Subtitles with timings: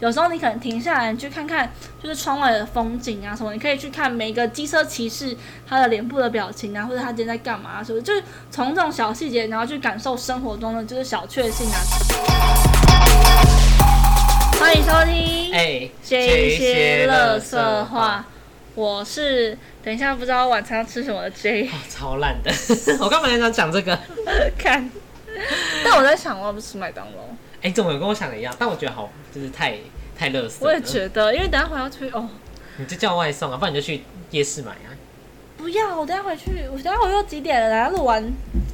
[0.00, 1.70] 有时候你可能停下来，你去看看，
[2.02, 5.36] 就是窗外的风景啊什么，你可以去看每个机车骑士
[5.68, 8.02] 他的脸部的表情啊，或者他今天在干嘛，是不是？
[8.02, 11.76] 就是从这种小细节，然后去感受生活中的就是小确幸啊。
[14.58, 18.24] 欢迎收听，哎，这一些乐色话，
[18.74, 22.50] 我是等一下不知道晚餐要吃什么的 J，哦超烂的，
[23.00, 23.98] 我刚本来想讲这个，
[24.56, 24.90] 看，
[25.84, 27.29] 但我在想我要不吃麦当劳。
[27.62, 28.54] 哎，怎么有跟我想的一样？
[28.58, 29.76] 但我觉得好，就是太
[30.18, 30.64] 太乐色。
[30.64, 32.28] 我也觉得，因为等下回要去哦。
[32.78, 34.88] 你就叫外送啊，不然你就去夜市买啊。
[35.58, 37.68] 不要，我等下回去，我等下回又几点了？
[37.68, 38.22] 等下录完，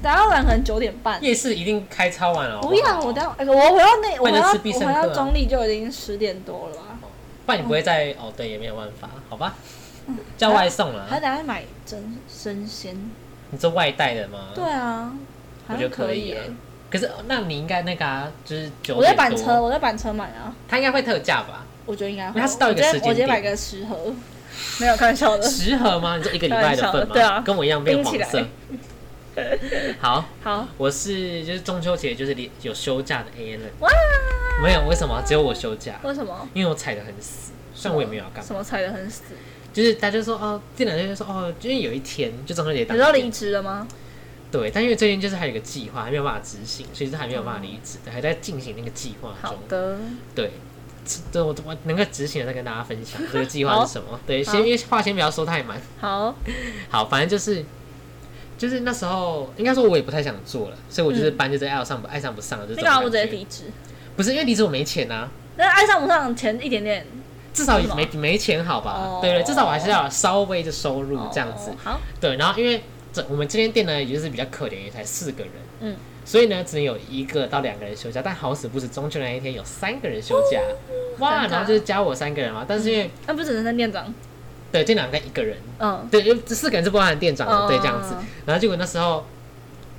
[0.00, 1.20] 等下录完可能九点半。
[1.20, 2.60] 夜市一定开超晚哦。
[2.62, 6.82] 不要，我等下，我回到那，我回到我回到中立就已经十点多了吧。
[7.44, 8.32] 不然你不会再哦？
[8.36, 9.56] 对，也没有办法，好吧。
[10.36, 11.06] 叫外送了。
[11.10, 12.96] 还等下买真生鲜。
[13.50, 14.50] 你做外带的吗？
[14.54, 15.12] 对啊，
[15.66, 16.36] 我觉得可以。
[16.90, 20.54] 可是，那你应该那个啊，就是九我在板车，我在板车买啊。
[20.68, 21.64] 他应该会特价吧？
[21.84, 22.40] 我觉得应该会。
[22.40, 24.14] 他是到一个时间我直接买个十盒，
[24.80, 25.42] 没有开玩笑的。
[25.42, 26.16] 十盒吗？
[26.16, 27.12] 你这一个礼拜的份吗？
[27.12, 28.46] 对啊，跟我一样变黄色。
[30.00, 33.60] 好，好，我是就是中秋节就是有休假的 A N。
[33.80, 33.90] 哇！
[34.62, 35.92] 没有，为什么只有我休假？
[36.02, 36.48] 为什么？
[36.54, 38.46] 因为我踩的很死，虽然我也没有要干嘛。
[38.46, 39.22] 什么踩的很死？
[39.74, 43.86] 就是大家说哦，店长就说哦，因为有一天就中秋节，你知道离职了吗？
[44.50, 49.50] 对，但因为最近就是还有一个计划还没有办法执行，所以是还没有办法离职的，还在进行那个计划中。
[49.50, 49.98] 好的。
[50.34, 50.52] 对，
[51.32, 54.18] 对我我能够执行的再跟大家分享这个计划 是什么。
[54.24, 55.80] 对，先因为话先不要说太满。
[56.00, 56.34] 好。
[56.88, 57.64] 好，反正就是
[58.56, 63.64] 就是那时候应该说我也不太想做了，所以我就是班就在爱上不爱上不上，就你干嘛不直接离职？
[64.16, 65.28] 不是因为离职我没钱啊。
[65.56, 67.04] 那爱上不上钱一点点，
[67.52, 69.18] 至少也没没钱好吧？
[69.20, 71.72] 对对，至少我还是要稍微的收入这样子。
[71.82, 72.00] 好。
[72.20, 72.80] 对，然后因为。
[73.28, 78.20] 我们这间店呢，也就是比较可怜，也才四个人，嗯，所以呢，只能有一个到两个人休假。
[78.22, 80.60] 但好死不死，中秋那一天有三个人休假，
[81.18, 81.46] 哇！
[81.46, 82.64] 然后就是加我三个人嘛。
[82.66, 84.12] 但是因为那不只能当店长，
[84.72, 88.14] 对，店长跟一个人，嗯，对，因为这四个人是不含店长的，对，这样子。
[88.44, 89.24] 然后结果那时候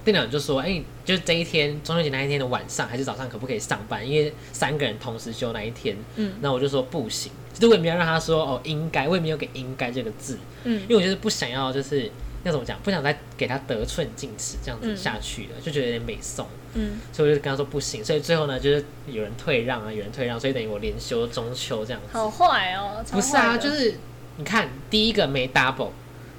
[0.03, 4.07] 店长就说：“哎，就是这一天中秋节那一天的晚上还是早上，可不可以上班？
[4.07, 7.31] 因为三个人同时休那一天。”嗯，那我就说不行。
[7.53, 12.11] 其实我也没有让他说哦，应该，我也没有给“应该”这个字，嗯，因为我就是不想要，就是。
[12.47, 12.79] 要怎么讲？
[12.81, 16.47] 不想再给他得寸进尺这样子下去了，就觉得有点美送。
[16.73, 18.03] 嗯，所以我就跟他说不行。
[18.03, 22.17] 所以最后呢，就是有人退让啊，有人退让，所以等于我连休中秋这样子。
[22.17, 23.03] 好坏哦！
[23.11, 23.95] 不是啊，就是
[24.37, 25.89] 你看第一个没 double，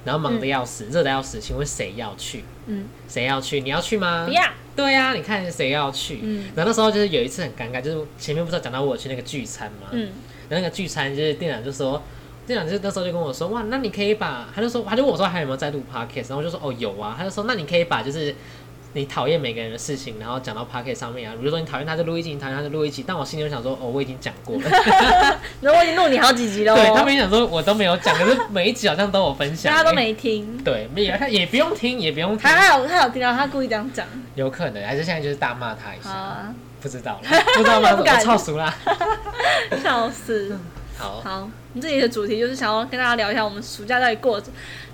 [0.05, 1.39] 然后忙的要死，热的要死。
[1.39, 2.43] 请问谁要去？
[2.67, 3.61] 嗯，谁要去？
[3.61, 4.25] 你要去吗？
[4.25, 4.43] 不要。
[4.75, 6.19] 对呀，你看谁要去？
[6.23, 9.89] 嗯，然后那时候就是有一次很尴尬，就是前面不是讲到我去那个聚餐吗？
[9.91, 10.09] 嗯，
[10.49, 12.01] 那个聚餐就是店长就说。
[12.49, 17.13] 店长就那时候就跟我说，哇，那你可以把，他就说，他就问我说还有没有在录 podcast，然后我就说，哦，有啊。
[17.15, 18.35] 他就说，那你可以把就是
[18.93, 21.35] 你讨厌每个人的事情，然后讲到 podcast 上面啊。
[21.39, 23.05] 比如说你讨厌他就录一集，你讨厌他就录一集。
[23.05, 24.63] 但我心里就想说，哦，我已经讲过了。
[25.61, 26.75] 那我已经录你好几集了。
[26.75, 29.71] 对他们想说我都没有讲，可是每一集好像都有分享。
[29.71, 30.57] 大家都没听。
[30.63, 32.39] 对，没有他也不用听，也不用听。
[32.49, 34.07] 他还有他有听到，他故意这样讲。
[34.33, 36.51] 有可能，还是现在就是大骂他一下。
[36.81, 37.19] 不知道，
[37.57, 37.89] 不知道吗？
[37.99, 38.73] 我操熟啦。
[39.83, 40.57] 笑死。
[40.97, 41.21] 好。
[41.21, 41.49] 好。
[41.71, 44.41] 我们这里的主题就是想要跟大家聊一下，我们暑假到底过，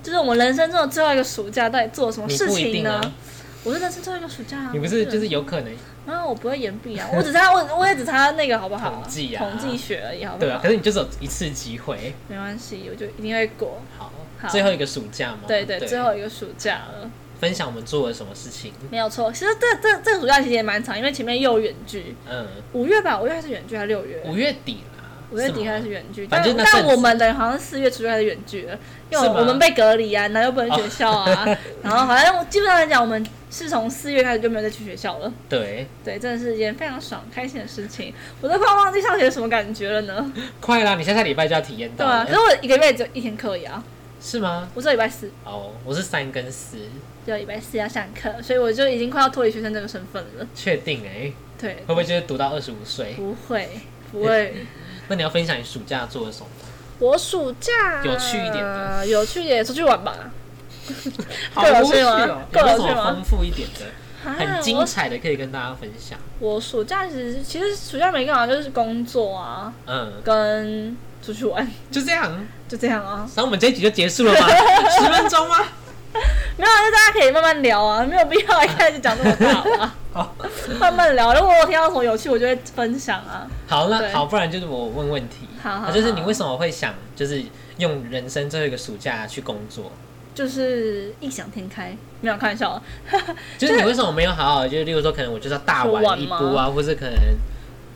[0.02, 3.00] 就是我们人生中的最后一个暑假到底做了什么事情呢？
[3.64, 5.72] 我是人生最后一个暑假啊，你不是就是有可能？
[6.06, 8.90] 啊，我不会延毕啊，我只差我我也只差那个好不好？
[8.90, 10.40] 统计啊，统计学而已，好不好？
[10.40, 13.80] 对啊，可是你就是有一次机会，没关系，我就一定会过。
[13.96, 15.40] 好，好最后一个暑假吗？
[15.48, 17.10] 对对，最后一个暑假了。
[17.40, 18.72] 分享我们做了什么事情？
[18.90, 24.22] 没有错，其实这这这个暑假其实也蛮长，因为前面又有远距，嗯，五月吧，五月还是远距还是六月？
[24.26, 24.80] 五月底。
[25.30, 28.78] 五月底开始远距，但但我们的好像四月初就开始远距了，
[29.10, 31.44] 因为我们被隔离啊，然后又不能学校啊，
[31.82, 35.32] 然后好像基本上来讲，我们是从四月开始就没有再去学校了。
[35.48, 38.12] 对对，真的是一件非常爽、开心的事情。
[38.40, 40.32] 我都快忘记上学什么感觉了呢。
[40.60, 42.06] 快啦，你下下礼拜就要体验到。
[42.06, 43.82] 对啊，可是我一个月只有一天课啊。
[44.20, 44.68] 是吗？
[44.74, 45.30] 我是礼拜四。
[45.44, 46.78] 哦，我是三跟四。
[47.26, 50.46] 就礼拜四要上课，所以我就已经快要脱离学生这个身份了。
[50.54, 51.32] 确定哎？
[51.60, 51.74] 对。
[51.86, 53.14] 会不会就是读到二十五岁？
[53.14, 53.68] 不会，
[54.12, 54.54] 不会。
[55.08, 56.46] 那你要分享你暑假做了什么？
[56.98, 60.14] 我暑假有趣一点的，有趣一点，出去玩吧。
[61.52, 62.40] 好有趣哦！
[62.52, 66.18] 有什么丰富一点的、很精彩的可以跟大家分享？
[66.38, 73.28] 我暑假其实其实暑假没干嘛，就是工作啊，嗯，跟出去玩，就这样，就这样啊。
[73.34, 74.46] 然后我们这一集就结束了吗？
[74.96, 75.56] 十分钟吗？
[76.56, 79.94] 没有，就大家可以慢慢聊啊，没有必要一开始讲这么大啊。
[80.12, 80.34] 好，
[80.80, 81.34] 慢慢聊。
[81.34, 83.46] 如果我听到什么有趣，我就会分享啊。
[83.66, 85.46] 好，那好，不然就是我问问题。
[85.62, 87.42] 好，就是你为什么会想，就是
[87.78, 89.92] 用人生最后一个暑假去工作？
[90.34, 92.82] 就是异想天开，没有开玩笑。
[93.56, 94.68] 就是你为什么没有好好？
[94.68, 97.16] 就是例如说，可能我就是要大玩一波啊，或是可能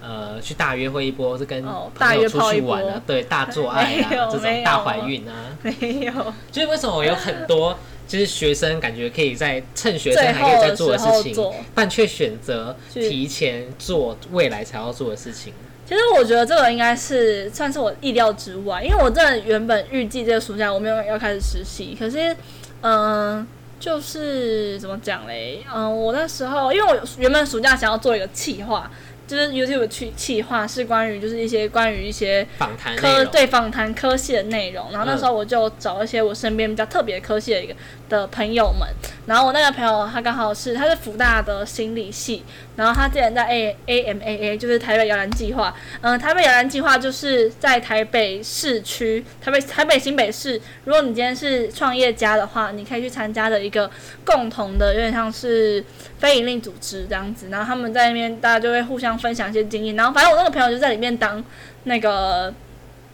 [0.02, 5.32] 呃去大约会一波，是跟朋友出去玩啊，对，大做爱啊，这种大怀孕啊，
[5.62, 6.12] 没有。
[6.50, 7.78] 就是为什么我有很多
[8.10, 15.52] 就是学生感觉可以在趁学生还可以在做的事情，但却选择提前做未来才要做的事情。
[15.86, 22.36] 其实我觉得这个应该是算是我意料之外，因为我真的原本预计这个暑假我没有要开始实习，可是，
[22.82, 23.46] 嗯，
[23.78, 25.64] 就是怎么讲嘞？
[25.72, 28.90] 嗯，我那时候因为我原本暑假想要做一个企划。
[29.30, 37.72] 就是 YouTube 去企划是关于就是一些关于一些访谈科对访谈科系的内容，然后那时候我就找一些我身边比较特别科系的一个
[38.10, 38.86] 的朋友们，
[39.26, 53.88] 然后我那个朋友他刚好是他是福大的心理系，然后他之前在 A A M A A 就是台北摇篮计划，嗯，台北摇篮计划就是在台北市区台北台北新北市，如果你今天是创业家的话，你可以去参加的一个
[54.24, 55.84] 共同的有点像是
[56.18, 59.20] 非营利组织这样子，然后他们在那边大家就会互相。
[59.20, 61.44] 分享一些经验，然后反正我那个朋友就在里面当
[61.84, 62.50] 那个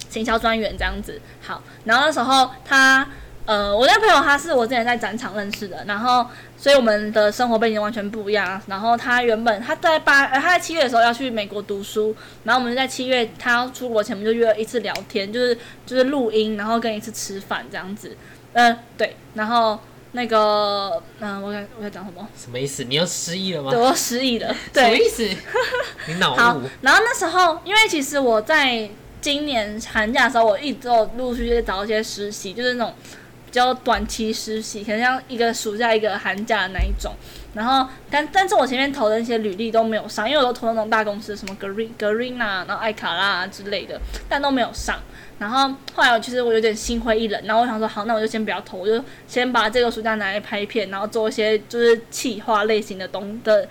[0.09, 1.21] 行销专员这样子。
[1.43, 3.05] 好，然后那时候他，
[3.47, 6.27] 呃，我那个朋友他是我之前在展场认识的，然后
[6.57, 8.61] 所以我们的生活背景完全不一样。
[8.67, 12.15] 然后他原本他在八，呃，他在七月的时候要去美国读书，
[12.45, 15.57] 然后我们在七月他要出国前，我们就约了一次聊天，就是
[15.87, 18.17] 就是录音，然后跟一次吃饭这样子。
[18.53, 19.79] 嗯，对，然后。
[20.13, 22.27] 那个，嗯，我该我该讲什么？
[22.35, 22.85] 什么意思？
[22.85, 23.71] 你又失忆了吗？
[23.71, 24.49] 对，我失忆了。
[24.73, 25.29] 什么意思？
[26.09, 26.37] 你脑雾。
[26.37, 28.89] 好，然后那时候，因为其实我在
[29.21, 33.26] 今年寒假的时候，我一直都陆续在找一些实习，就是那种比
[33.57, 37.11] 比较短期实习，可能像一个暑假、一个寒假的那一种。
[37.55, 43.99] 然后，但但是我前面投的那些履历都没有上，因为我都投那种大公司，什么格瑞格瑞娜，然后艾卡拉之类的，
[44.29, 45.01] 但都没有上。
[45.39, 47.41] 然后后来，其实我有点心灰意冷。
[47.47, 53.67] 然后我想说，好，那我就先不要投，我就先把这个暑假拿来拍片，然后做一些就是企划类型的东的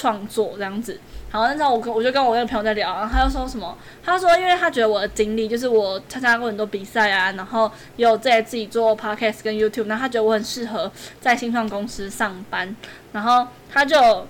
[0.00, 0.98] 创作这样子。
[1.30, 3.76] 好，那时候我跟我就跟我那个朋友在聊，然后他就说什么？
[4.02, 12.74] 他说，因为他觉得我的经历就是我参加过很多比赛啊，然后也有在自己做 podcast 跟 YouTube，然后他觉得我很适合在新创公司上班。
[13.12, 14.26] 然后他就，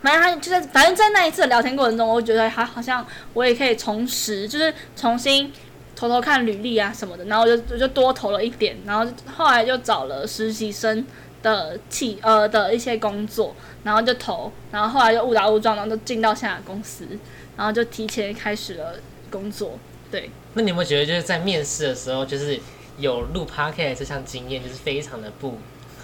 [0.00, 3.04] 反正他就在反正在那一次聊天过程中，我觉得他好像
[3.34, 5.52] 我也可以重拾，就是重新。
[5.96, 11.04] 偷偷看履历啊什么的，然后我就我就多投了一点，然后后来就找了实习生
[11.42, 17.06] 的企呃的一些工作，然后就投，然后后来就误打误撞，然后就进到下公司，
[17.56, 18.94] 然后就提前开始了
[19.30, 19.78] 工作。
[20.10, 22.58] 对，那你有没有觉得就是在面试的时候，就是
[22.98, 25.58] 有录 podcast 这项经验，就是非常的不？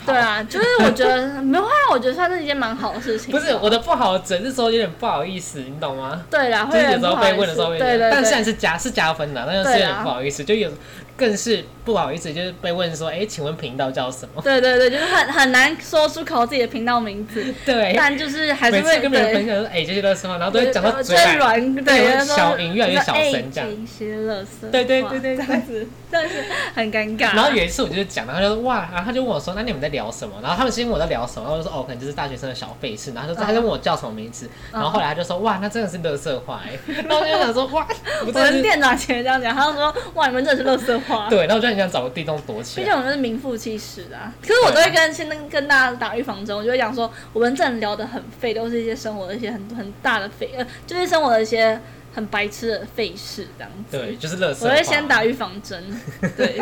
[0.07, 3.33] 对啊，就是我觉得没有啊，我觉得算是一件蛮好的事情。
[3.33, 6.25] 不是我的不好，整是说有点不好意思，你懂吗？
[6.31, 10.71] 对啦，就是有时候被问的时候，对对对，但虽然是加是加分的，但是有点不好意思，就有。
[11.17, 17.45] 更是不好意思，就是被问说：“哎，请问频道叫什么？”对对对，就是很很难说出口自己的频道名字。
[17.65, 23.71] 对，但就是还是会跟别人分享说：“哎，这些乐色话。”然后都会讲到嘴软，对，小音越来越小声这样。
[23.71, 26.35] 一些乐色，对对对对，这样子，但是
[26.75, 27.35] 很尴尬。
[27.35, 36.73] 然后有一次我就讲，然后就说：“哇！”然后他就问我说：“那你们在聊什么？”然后他们先问我在聊什么，然后我就说：“哦，可能就是大学生的小费事。”然后他就他就问我叫什么名字，然后后来他就说：“哇，那真的是乐色话哎。
[37.09, 37.87] ”然后我就想说：“哇！”
[38.27, 41.27] 我们店长前这样讲，他就说：“哇，你们真的是乐色话。
[41.31, 41.87] ”对，然后我就很想。
[41.87, 42.85] 找个地洞躲起来。
[42.85, 51.81] 毕竟我们是名副其实的，可是我都会跟先跟跟大家打预防针，我就会讲说，我们这聊的很废，都是一些生活的一些很很大的废，呃，就是生活的一些
[52.13, 53.97] 很白痴的废事这样子。
[53.97, 54.49] 对，就是乐。
[54.61, 55.83] 我会先打预防针，
[56.37, 56.61] 对。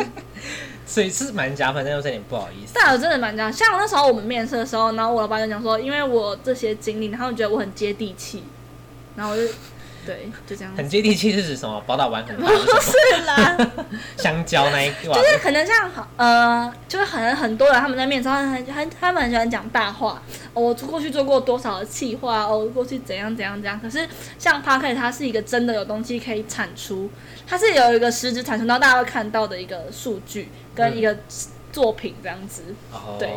[0.85, 2.73] 所以是蛮加分，但又有点不好意思。
[2.75, 8.43] 但我真的蛮加，像那时候我们面试的时候，然后我老板就讲说，因为我这些经历，然后觉得我很接地气，
[9.15, 9.51] 然后我就。
[10.05, 10.73] 对，就这样。
[10.75, 11.81] 很接地气是指什么？
[11.87, 13.57] 宝岛湾很 不是啦，
[14.17, 15.13] 香蕉那一个。
[15.13, 20.21] 就是可能像呃，就是很很多人他们在面试，很很他们很喜欢讲大话。
[20.53, 23.79] 我过去做过多少的气话，哦，过去怎样怎样怎样。
[23.79, 24.07] 可是
[24.37, 27.09] 像 p a r k 它是一个真的有东西可以产出，
[27.47, 31.17] 它是有一个实质产出到大家会看到的一个数据跟一个
[31.71, 32.63] 作品这样子。
[33.19, 33.29] 对。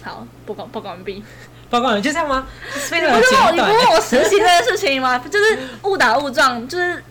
[0.00, 1.22] 好，报告报告完毕。
[1.70, 2.46] 报告，你就这样吗？
[2.72, 5.18] 不是我，你不问我实习这件事情吗？
[5.30, 7.02] 就是误打误撞，就是。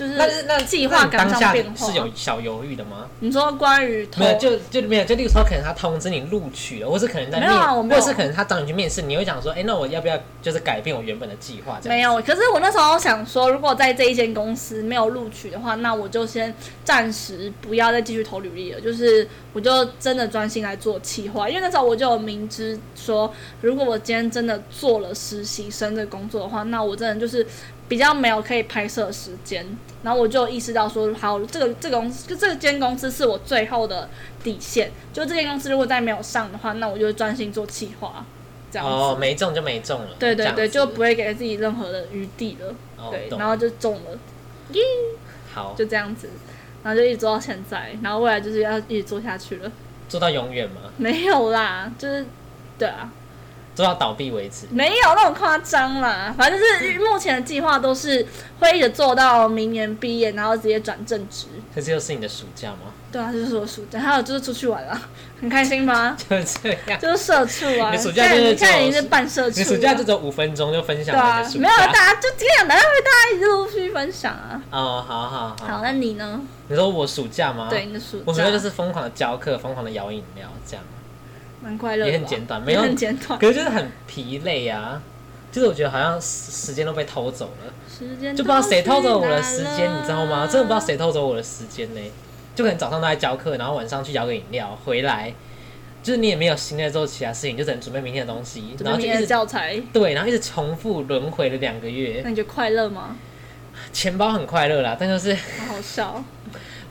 [0.00, 3.06] 就是那那计划赶上变化是有小犹豫的吗？
[3.18, 7.50] 你说关于没有就就没有就例如说可能他通知你录取了，或是可能在面，
[7.90, 11.78] 或是可能他找你去面试，你会想说，哎，那我要不要就是改变我原本的计划？
[11.84, 23.30] 没有，可是我那时候想说，如果在这一间公司没有录取的话，那我就先暂时不要再继续投履历了，就是我就真的专心来做企划，因为那时候我就有明知说，
[23.60, 27.46] 如果我今天真的做了实习生的工作的话，那我真的就是。
[27.90, 29.66] 比较没有可以拍摄时间，
[30.04, 34.08] 然后我就意识到说，好，这个这个公司就这间公司是我最后的
[34.44, 34.92] 底线。
[35.12, 38.24] 就这间公司如果再没有上的话，那我就专心做企划。
[38.70, 38.94] 这样子。
[38.94, 40.10] 哦，没中就没中了。
[40.20, 42.72] 对对对，就不会给自己任何的余地了。
[43.10, 44.18] 对，然后就中了，
[44.72, 44.80] 耶！
[45.52, 46.30] 好，就这样子，
[46.84, 49.72] 然后就一直做到现在，然后未来就是要一直做下去了。
[50.08, 50.82] 做到永远吗？
[50.96, 52.24] 没有啦，就是，
[52.78, 53.10] 对啊。
[53.80, 56.34] 做到倒闭为止，没有那么夸张啦。
[56.36, 58.26] 反正是目前的计划都是
[58.58, 61.46] 会一直做到明年毕业，然后直接转正职。
[61.74, 62.92] 这就是你的暑假吗？
[63.10, 65.00] 对啊，就是我暑假，还有就是出去玩了，
[65.40, 66.16] 很开心吗？
[66.28, 67.90] 就是这样，就是社畜啊。
[67.90, 71.14] 你暑假就是看你是半社畜，你暑假就只有五分钟就分享。
[71.14, 74.62] 对啊，没有大家就尽量的让大家一直陆续分享啊。
[74.70, 75.66] 哦，好好好。
[75.66, 76.40] 好，那你呢？
[76.68, 77.66] 你说我暑假吗？
[77.68, 78.24] 对，你的暑假。
[78.26, 80.84] 我暑假就是疯狂的教课，疯狂的摇饮料，这样。
[81.62, 85.00] 蛮快乐，也很简短，没有很简短，可是就是很疲累啊。
[85.52, 90.46] 就是我觉得好像时间都被偷走了，时间就不知道谁偷走我的时间，你知道吗？
[90.46, 92.00] 真的不知道谁偷走我的时间呢。
[92.54, 95.32] 就可能早上都在教课，然后晚上去摇个饮料，回来
[96.02, 102.20] 就是你也没有心在做其他事情，就只能准备明天的东西，然后就一直教材，对，然后一直重复轮回了两个月。
[102.22, 103.16] 那你觉得快乐吗？
[103.92, 105.34] 钱包很快乐啦，但就是，
[105.66, 106.22] 好笑。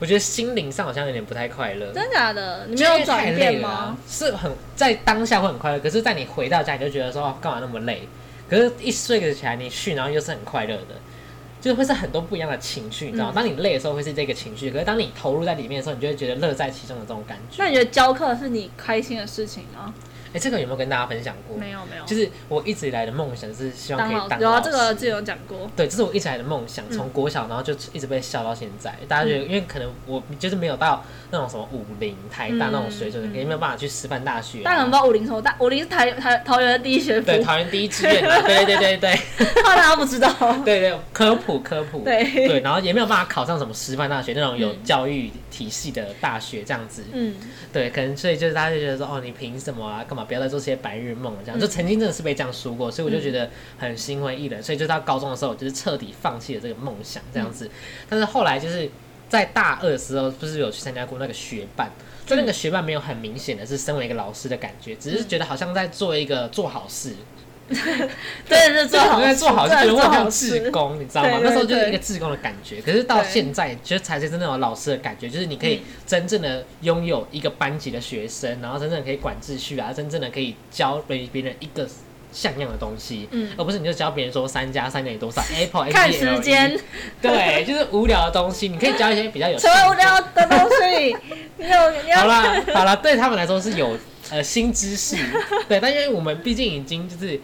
[0.00, 2.66] 我觉得心灵上好像有点不太快乐，真的假的？
[2.66, 3.96] 你没有转变吗？
[4.08, 8.08] 是很在当下会很快乐，可是，在你回到家，你就觉得说，干嘛那么累？
[8.48, 10.94] 可是，一睡起来，你去，然后又是很快乐的，
[11.60, 13.32] 就是会是很多不一样的情绪，你知道吗？
[13.36, 17.62] 当你累的时候，会是这个情绪；，可是当你投入在里面的时候，你就会觉得乐在其中的这种感觉。
[17.62, 19.92] 那你觉得教课是你开心的事情吗？
[20.32, 21.56] 哎，这个有没有跟大家分享过？
[21.56, 25.70] 没有没有，就是我一直以来的梦想是希望可以当有啊，这个之前有讲过。
[25.76, 28.94] 对，这是我一直来的梦想，从国小然后就一直被笑到现在。
[29.08, 34.60] 大家觉得，因为可能我就是没有到那种什么武林、台大那种水准，也没有办法去师范大学。
[34.62, 35.54] 大家不知道武林什么大？
[35.58, 38.20] 武林是台台桃园的第一学府，对，桃园第一志愿。
[38.46, 39.18] 对对对对，
[39.62, 40.32] 怕大家不知道。
[40.64, 42.00] 对对，科普科普。
[42.04, 47.04] 对对，然后也没有办法考上什么师范大学那种有教育体系的大学这样子。
[47.12, 47.34] 嗯，
[47.70, 50.02] 对，可能所以就是大家就觉得说，哦，你凭什么啊？
[50.04, 50.96] 干嘛不要再做这些白？
[50.96, 53.48] 日梦这样，就曾经真的是被这样说过，所以我就觉得
[53.78, 54.62] 很心灰意冷。
[54.62, 57.70] 所以就到高中的时候，我就是彻底放弃了这个梦想这样子。
[58.08, 58.90] 但是后来就是
[59.28, 61.90] 在大二的时候，不是有去参加过那个学办？
[62.26, 67.14] 就那个学伴没有很明显的是身为一个老师的感觉，只是觉得好像在做一个做好事。
[68.48, 71.38] 对，是做好，在做好事，做好志工，你知道吗？
[71.42, 72.82] 那时候就是一个志工的感觉。
[72.82, 81.88] 可是到现在，其实才是真正有老师的感觉，就是你可以真正的拥有一个班级的学生，然后真正可以管秩序啊，真正的可以教给别人一个
[82.32, 86.78] 像样的东西，嗯，而不是你就教别人说三加三等于多少，Apple 看时间，
[87.20, 91.16] 对，就是无聊的东西，你可以教一些比较有 什么无聊的东西？
[92.14, 93.96] 好了好了，对他们来说是有。
[94.30, 95.16] 呃，新知识，
[95.66, 97.40] 对，但因为我们毕竟已经就是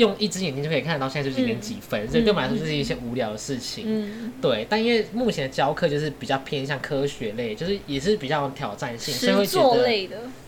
[0.00, 4.66] 用一只眼睛就可以看得到现在是几点几分，所以对我们来说就是一些无聊的事情，嗯，对。
[4.68, 9.84] 但因为目前的教课就是比较偏向科学类，就是也是比较有挑战性，所以会觉得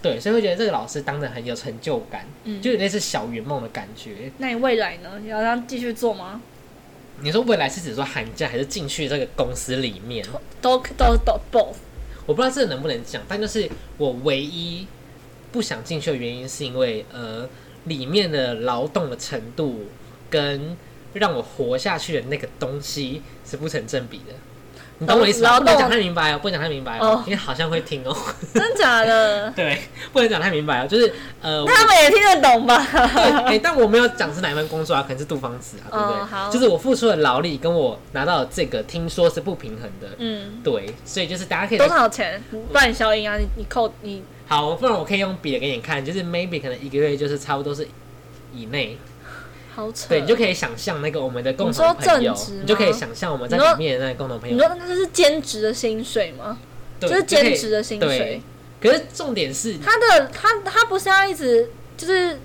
[0.00, 4.32] 对，所以会觉得这个老师当的很有成就感，嗯，就有类似小圆梦的感觉。
[4.38, 5.20] 那你未来呢？
[5.28, 6.40] 要让继续做吗？
[7.20, 10.24] 你说未来是指说寒假还是进去这个公司里面？
[10.60, 11.76] 都都都 both。
[12.26, 13.68] 我不知道这能不能讲，但就是
[13.98, 14.86] 我唯一。
[15.52, 17.46] 不想进去的原因是因为，呃，
[17.84, 19.86] 里面的劳动的程度
[20.30, 20.76] 跟
[21.14, 24.34] 让我活下去的那个东西是不成正比的。
[24.98, 25.58] 你懂我意思吗？
[25.58, 28.16] 不能讲太明白哦，不能讲太明白哦，因为好像会听哦。
[28.54, 29.50] 真假的？
[29.50, 29.78] 对，
[30.12, 32.86] 不能讲太明白哦，就是呃，他们也听得懂吧？
[33.46, 36.24] 对，但我没有讲是哪一份工作啊，可能是杜芳子啊，对不对？
[36.24, 40.08] 好，就是我付出的劳力跟我拿到这个，听说是不平衡的。
[40.18, 42.42] 嗯，对，所以就是大家可以多少钱？
[42.50, 44.22] 不然消音啊，你你扣你。
[44.46, 47.88] 好，不然我可以用笔给你看，就是 maybe 可能一个月就是差不多是
[48.54, 48.96] 以内。
[49.74, 50.06] 好扯。
[50.08, 54.54] 对，你就可以想象那个我们的共同朋友，你就可以想象我们在里面的那个共同朋友。
[54.54, 56.58] 你说那是兼职的薪水吗？
[57.00, 58.40] 就是兼职的薪水。
[58.80, 62.38] 可是重点是，他的他他不是要一直就是，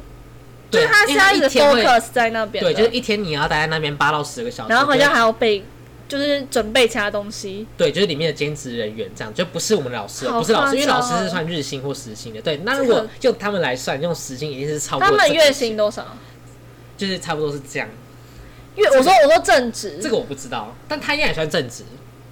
[0.69, 2.63] 就是他是要一直 focus 在那边。
[2.63, 5.63] 对，就是一天你要待在那边八到十个小时，然后好像还要备。
[6.07, 12.41] 就是准备其他东西，对，就是里面的兼职人员这样，就不是我们老师，不是老师，因为老师是算日薪或时薪的。
[12.41, 15.05] 对，那如果就他们来算，用时薪一定是超过。
[15.05, 16.07] 他们月薪多少？
[16.97, 17.87] 就是差不多是这样。
[18.75, 21.83] 因为，我说我说正职，这个我不知道，但他应该也算正职，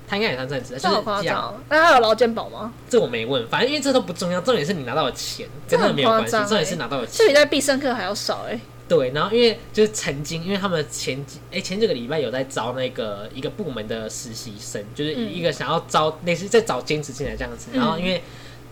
[0.07, 0.77] 他应该也算正职。
[0.79, 2.72] 这好夸张，那他有劳健保吗？
[2.89, 8.60] 这我没问，反正因为这都不重要，重点是你拿到了钱，真的没有关系，重点是拿到的钱，这比在必胜客还要少哎。
[8.88, 17.72] 对，然后因为就是曾经，因为他们前几哎前几个礼拜有在招那个一个部门的实习生，就是一个想要招类似在找兼职进来这样子。
[17.74, 18.22] 然后因为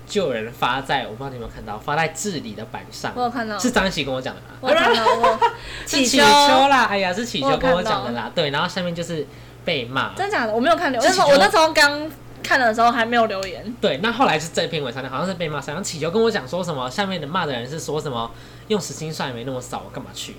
[0.05, 4.57] 就有人发在我不知道你有没有看到，发在治理的板上，我有看到，是张琪跟我讲的啦。
[4.61, 5.39] 我看到，我
[5.87, 8.31] 是祈求啦，哎呀，是祈求跟我讲的啦。
[8.35, 9.25] 对，然后下面就是
[9.65, 12.09] 被骂，真假的我没有看到，我那时候我那时候刚
[12.43, 13.75] 看的时候还没有留言。
[13.79, 18.29] 对，那后来是这篇文章，好像是被骂，然后祈求跟我讲说什么，下面的骂的人是说什么
[18.67, 20.35] 用时薪算也没那么少，我干嘛去？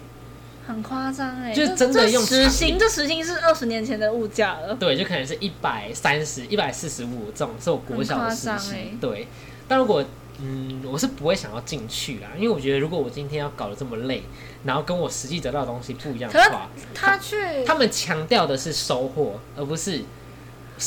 [0.67, 4.75] 很夸张哎，就真的用时薪，这时薪是二十年前的物价了。
[4.75, 8.99] 对，就可能是一百三十一百四十五这种是我国小的时薪。
[8.99, 9.29] 对，
[9.69, 10.05] 但如果
[10.41, 14.25] 嗯，我是不会想要进去啦，因为我觉得如果我今天要搞得这么累，
[14.65, 20.03] 然后跟我实际得到的东西不一样的话，他去他们强调的是收获，而不是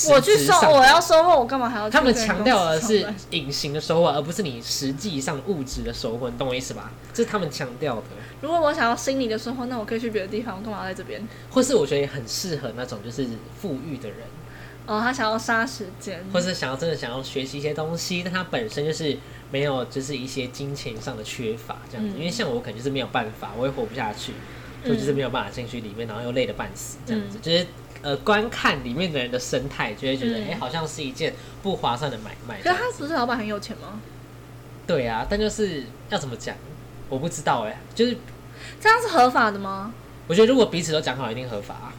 [0.10, 1.90] 我去收我要收获，我干嘛还要？
[1.90, 6.92] 他们强调的是隐形的收获，而不是你实际上物质的收获，你懂我意思吧？
[7.14, 8.04] 这是他们强调的。
[8.42, 11.26] 如果我想要心理的收获，那我可以去别的地方，我干嘛在这边？
[11.50, 13.26] 或是我觉得也很适合那种就是
[13.62, 14.20] 富裕的人。
[14.88, 19.18] 哦，他想要杀时间，或是想要真的想要学习一些东西，但他本身就是
[19.52, 22.18] 没有就是一些金钱上的缺乏这样子。
[22.18, 24.32] 因为像我可能就是没有办法，我也活不下去，
[24.86, 27.38] 我就是没有办法进去里面，然后又累得半死这样子。
[27.42, 27.68] 就是
[28.02, 32.62] 呃，观看里面的人的生态，就会觉得哎，好像是一件不划算的买卖。
[32.62, 34.00] 可是他不是老板很有钱吗？
[34.86, 36.56] 对啊，但就是要怎么讲，
[37.10, 38.16] 我不知道哎，就是
[38.80, 39.94] 这样是合法的吗？
[40.28, 41.92] 我觉得如果彼此都讲好，一定合法。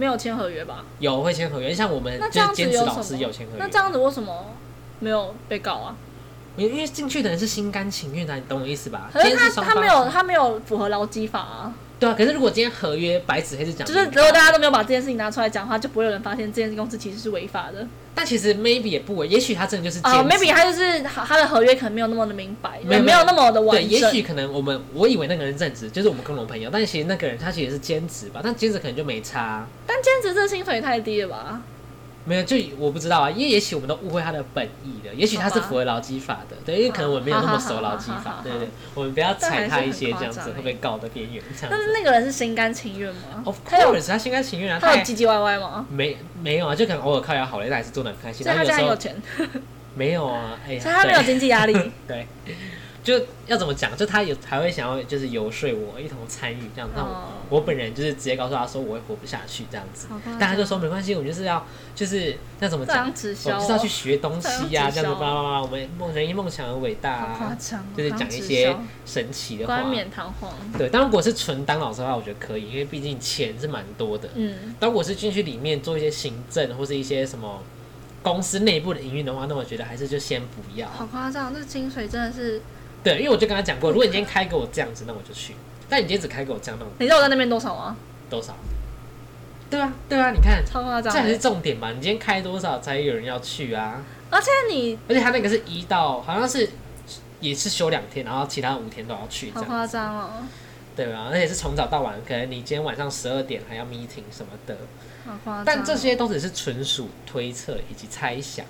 [0.00, 0.82] 没有签合约吧？
[0.98, 3.58] 有会签合约，像我们就兼职老师有签合约。
[3.58, 4.46] 那这样子为什么
[4.98, 5.94] 没有被告啊？
[6.56, 9.10] 因为进去的人是心甘情愿的，你懂我意思吧？
[9.12, 11.74] 可是他他没有他没有符合劳基法啊。
[11.98, 17.86] 对啊，可是如果今天合约白纸黑字讲，就是如果大家都没有把这件事情拿出来讲的话，就不会有人发现这件公司其实是违法的。
[18.14, 23.88] 但其实 maybe 也不为，也许他真的就是哦，maybe 他就是他的合约可能没有那么的明白，没没有那么的完整。
[23.88, 29.66] 对，也许可能我们我以为那个人正职，就是我们共同朋友，但其实那个人他其实是兼职吧，但兼职可能就没差。
[29.86, 31.62] 但兼职这薪水也太低了吧？
[32.24, 41.42] 没有，就我不知道啊，因为也许我们都误会他的本意了，也许他是符合劳基法的，对，因为可能我没有那么熟劳基法， 对对，我们不要踩他一些这样子会被告的边缘。
[41.68, 44.78] 但是那个人是心甘情愿吗？Of course，他心甘情愿啊。
[44.80, 45.86] 他有唧唧歪歪吗？
[45.90, 48.44] 没没有啊，就可能偶尔靠牙好累，但还是做的很开心。
[48.44, 49.16] 所以他家很有钱。
[49.96, 51.72] 没有啊，哎呀，所以他没有经济压力。
[52.06, 52.26] 对。
[53.02, 53.96] 就要怎么讲？
[53.96, 60.06] 就他有还会想要就是游说我一同参与这样，那我我本人就是直接告诉他说我会活不下去这样子，
[60.38, 63.06] 但他就说没关系，我们就是要就是那怎么讲？
[63.08, 67.56] 我就是要去学东西呀，这样子巴拉巴拉，我们梦人因梦想而伟大啊，
[67.96, 70.52] 就是讲一些神奇的话，冠冕堂皇。
[70.76, 74.28] 对，但如果是纯当老师的话，我觉得可以，因为毕竟钱是蛮多的。
[74.34, 77.62] 嗯，但如果是进去里面做一些行政或是一些什么
[78.22, 80.86] 公司内部的营运的话，那我觉得还是就先不要。
[80.90, 82.60] 好夸张，这薪水真的是。
[83.02, 85.54] 对，因为我就跟他讲过，如果你今天开给我这样子，那我就去。
[85.88, 87.96] 但你今天只开给我这样，那你知道我在那边多少吗？
[88.28, 88.54] 多少？
[89.70, 91.90] 对啊，对啊，你看，超夸张，这才是重点嘛！
[91.90, 94.02] 你今天开多少才有人要去啊？
[94.28, 96.68] 而且你，而且他那个是一到，好像是
[97.40, 100.30] 也是休两天，然后其他五天都要去，好夸张哦。
[100.96, 104.76] 对啊，而且是从早到晚，可能你今天晚上十二点还要 meeting 什么的，
[105.24, 105.64] 好夸张。
[105.64, 108.66] 但这些都只是纯属推测以及猜想。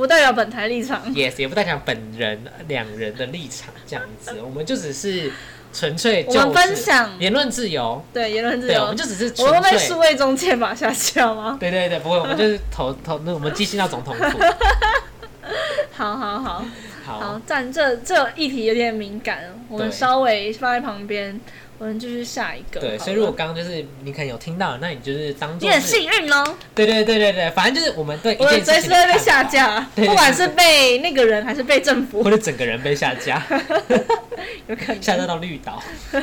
[0.00, 5.30] 不代表本台立场，yes，也不代表本人两人的立场，这样子，我们就只是
[5.72, 7.10] 纯粹我们分享。
[7.18, 11.58] 言论自由，对言论自由，我们就只是我们被数位中介法下架吗？
[11.60, 14.38] 对对对，不会，我们就是 投投那我们寄信到总统府。
[15.92, 16.64] 好好好。
[17.04, 21.38] 好，但这这议题有点敏感，我们稍微放在旁边。
[21.80, 22.78] 我们就是下一个。
[22.78, 26.44] 对，所以如果刚刚就是你可能有听到，那你就是当做你很幸运喽。
[26.74, 28.36] 对对对对对，反正就是我们对。
[28.38, 33.42] 我们随时会被下架，不管是被那个人还是被政府，或者整个人被下架，
[34.68, 35.82] 有可能下架到绿岛。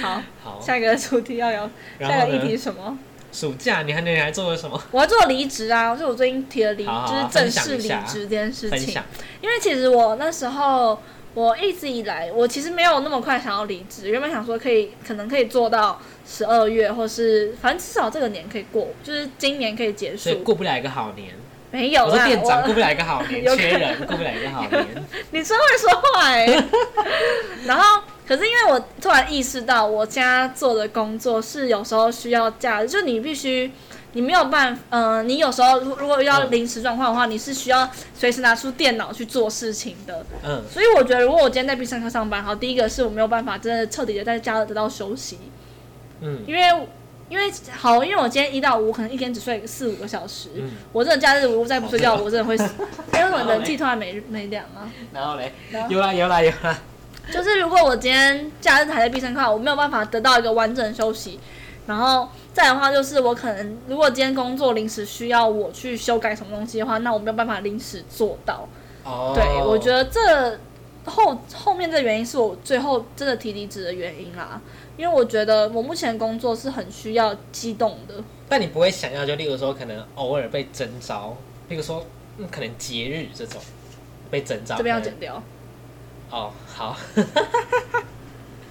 [0.00, 2.96] 好，好，下一个主题要有，下一个议题是什么？
[3.32, 4.80] 暑假你还你还做了什么？
[4.92, 5.96] 我要做离职啊！
[5.96, 9.02] 就我最近提了离，就是正式离职这件事情。
[9.40, 11.02] 因为其实我那时候。
[11.34, 14.08] 我一直以来，我其实没有那么快想要离职。
[14.08, 20.32] 原本想说可以，可能可以做到十二月，或是反正至少这个年可以过，就是今年可以结束。
[20.44, 21.30] 过不了一个好年。
[21.72, 24.86] 没有，我是店长，过不了一个好年， 缺人，过不了一个好年。
[25.32, 26.46] 你真会说话哎！
[27.66, 33.72] 然后，可是因为我突然意识到，我家做的工作是有时候需要假日，就你必须。
[34.14, 40.24] 你没有办法，嗯，你有时候如果要临时状况的话，你是需要随时拿出电脑去做事情的。
[40.42, 45.38] 嗯，所以我觉得，如果我今天在必胜客上班，好，第一个是我没有办法真的彻底的在家得到休息。
[46.20, 46.62] 嗯，因为
[47.28, 50.48] 因为好，因为我今天一到五可能一天只睡四五个小时。
[50.56, 52.64] 嗯，我真的假日如果再不睡觉，我真的会死。
[53.14, 54.88] 因 为我人气突然没没亮啊。
[55.12, 55.52] 然后嘞，
[55.88, 56.78] 有啦有啦有啦。
[57.32, 61.40] 就是如果我今天假日还在必胜客，我没有办法得到一个完整休息，
[61.86, 62.28] 然后。
[62.54, 68.68] 再的话就是，我可能如果今天工作临时需要我去修改什么东西的话，那我没有办法临时做到。
[69.02, 70.56] 哦，对，我觉得这
[71.04, 74.60] 后后面这原因是我最后真的提离职的原因啦。
[74.96, 78.22] 因为我觉得我目前工作是很需要机动的。
[78.48, 81.36] 但你不会想要，就例如说，可能偶尔被征召，
[81.68, 82.06] 例如说，
[82.38, 83.60] 嗯，可能节日这种
[84.30, 85.42] 被征召，这边要剪掉。
[86.30, 86.96] 哦，好。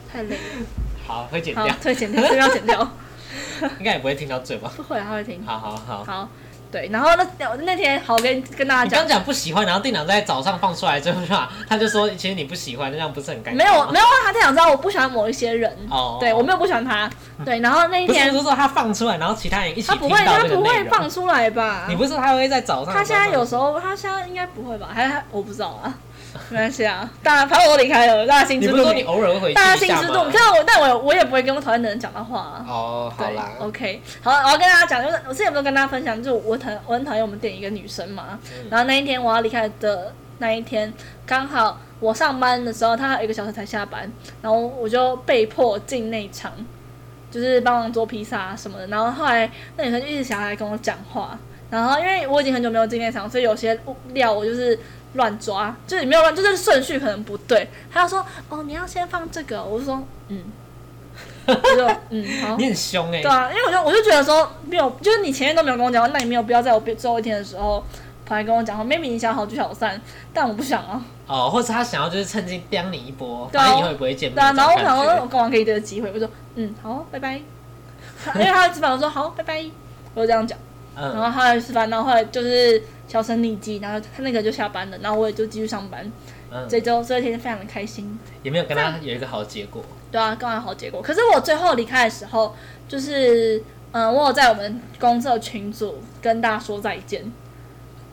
[0.09, 0.41] 太累了。
[1.07, 1.67] 好，会剪掉。
[1.83, 2.89] 会剪掉，这边要剪掉。
[3.79, 4.71] 应该也不会听到嘴吧？
[4.75, 5.43] 不会，他会听。
[5.45, 6.03] 好好好。
[6.03, 6.29] 好。
[6.71, 11.21] 对，然后那那天好跟跟大家讲，刚讲不喜欢，然后店长在早上放出来之后，
[11.69, 13.53] 他就说其实你不喜欢，这样不是很尴尬。
[13.53, 17.07] 没有没有啊，他店长知道我不喜欢某一些人，哦，对我没有不喜欢他，
[17.45, 21.85] 对，然后那一天不是说他放出来，然后其他人一起他不会，他不会放出来吧？
[21.87, 22.91] 你不是他会在早上？
[22.91, 24.89] 他现在有时候，他现在应该不会吧？
[24.91, 25.93] 还我不知道啊。
[26.49, 28.83] 没关系啊，大家反正我离开了，大家心知肚明。
[28.83, 32.63] 你不说你偶尔会回大家心知肚明，但我但我我也不会跟我讨厌的人讲的话。
[32.67, 38.39] 哦，好啦，OK，好，我要跟大家讲，就是我之前不是跟大家分享，就是我讨我很讨厌我们店一个女生嘛。
[38.69, 40.91] 然后那一天我要离开的那一天，
[41.25, 46.51] 刚好我上班的时候，她还有一个小时才下班，然后我就被迫进内场，
[47.29, 48.87] 就是帮忙做披萨什么的。
[48.87, 51.37] 然后后来那女生就一直想要来跟我讲话，
[51.69, 53.79] 然后因为我已经很久没有进内场，所以有些
[54.13, 54.79] 料我就是。
[55.13, 57.69] 乱抓，就是你没有乱，就是顺序可能不对。
[57.91, 60.43] 他就说哦，你要先放这个，我就说嗯，
[61.47, 63.21] 我就嗯，好， 你很凶哎。
[63.21, 67.83] 对啊，因为我就我就觉得说没有，就是你前面都没有跟我讲话，那你没有必要在我最后一天的时候
[68.25, 68.85] 跑来跟我讲说。
[68.85, 69.99] maybe 你想好聚好散，
[70.33, 71.03] 但我不想啊。
[71.27, 74.35] 哦，或者他想要就是趁机刁你一波，反正以后也不会见面。
[74.35, 76.11] 对啊，然后我想说我干嘛给你这个机会？
[76.11, 77.39] 我说嗯，好，拜拜。
[78.35, 79.63] 因为他基本上说好，拜拜。
[80.15, 80.57] 我就这样讲。
[80.95, 86.11] 然后后来吃饭，然后后来就是销声匿迹，然后他那个就下班了，然后我也就继续上班。
[86.51, 88.19] 嗯，这周这一天非常的开心。
[88.43, 89.83] 也没有跟他有一个好结果。
[90.11, 91.01] 对啊，刚好好结果。
[91.01, 92.55] 可是我最后离开的时候，
[92.87, 97.23] 就是嗯，我有在我们公社群组跟大家说再见。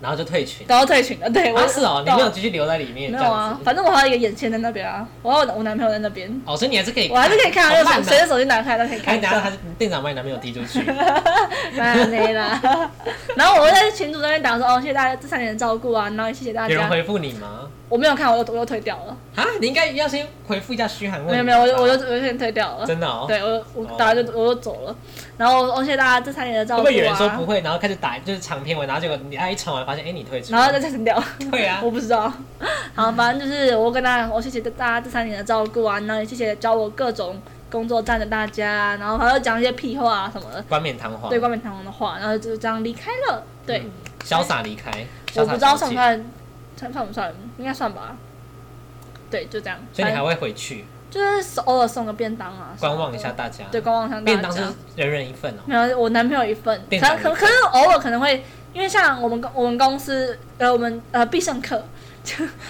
[0.01, 1.29] 然后就退群，然后退群了。
[1.29, 3.11] 对，我是哦，你没有继续留在里面。
[3.11, 6.29] 没有啊，反正我还有一个眼线在那边啊，我有我男朋友在那边。
[6.47, 9.21] 哦，所以你还是可以，我还是可以看，就是随着手机拿开都可以看。
[9.21, 10.81] 等下他店长把你男朋友踢出去。
[12.11, 12.61] 没啦。
[13.37, 16.75] 然后我在群主那边打说，哦，谢谢大家这三年的照顾啊，然后谢谢大家。
[16.75, 17.69] 有人回复你吗？
[17.89, 19.17] 我没有看，我又我又退掉了。
[19.35, 21.31] 啊，你应该要先回复一下嘘寒问。
[21.31, 22.87] 没有没有，我就我就我就先退掉了。
[22.87, 23.25] 真的哦。
[23.29, 24.97] 对我我打就我就走了。
[25.41, 26.85] 然后我谢谢大家这三年的照顾啊。
[26.85, 31.19] 会不会有人说不会，然后开始打就是长篇文，然后结果你一传完发现哎你退出，然后再删掉。
[31.51, 31.81] 对啊。
[31.83, 32.31] 我不知道。
[32.95, 40.63] 好，反正就是我跟大家，我谢谢大家这三年的照顾啊，然后也谢谢教我各种工作站的大家，然后还要讲一些屁话啊什么的。
[40.65, 41.31] 冠冕堂皇。
[41.31, 43.43] 对，冠冕堂皇的话，然后就这样离开了。
[43.65, 43.89] 对。
[44.23, 44.91] 潇洒离开。
[45.37, 46.27] 我不知道算不算，
[46.77, 47.33] 算算不算？
[47.57, 48.15] 应该算吧。
[49.31, 49.79] 对，就这样。
[49.91, 50.85] 所以你还会回去？
[51.11, 53.65] 就是偶尔送个便当啊，观望一下大家。
[53.73, 54.25] 对，观望一下大家。
[54.25, 54.63] 便当是
[54.95, 55.63] 人人一份哦。
[55.67, 56.81] 没有，我男朋友一份。
[56.89, 61.85] 可可可是偶尔可能会，因为像我们公我们公司呃我们呃必胜客，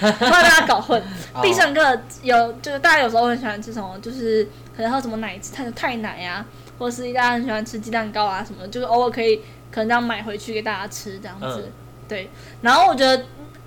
[0.01, 1.03] 怕大家搞混。
[1.43, 4.43] 必胜客有就是大家有时候很喜欢吃什么，就是
[4.75, 6.43] 可能还有什么奶太太奶啊，
[6.79, 9.37] 或者是大家很喜欢吃鸡蛋糕啊什么，就是偶尔可以
[9.71, 11.71] 可能这样买回去给大家吃这样子。
[12.09, 12.31] 对。
[12.63, 13.23] 然后我觉得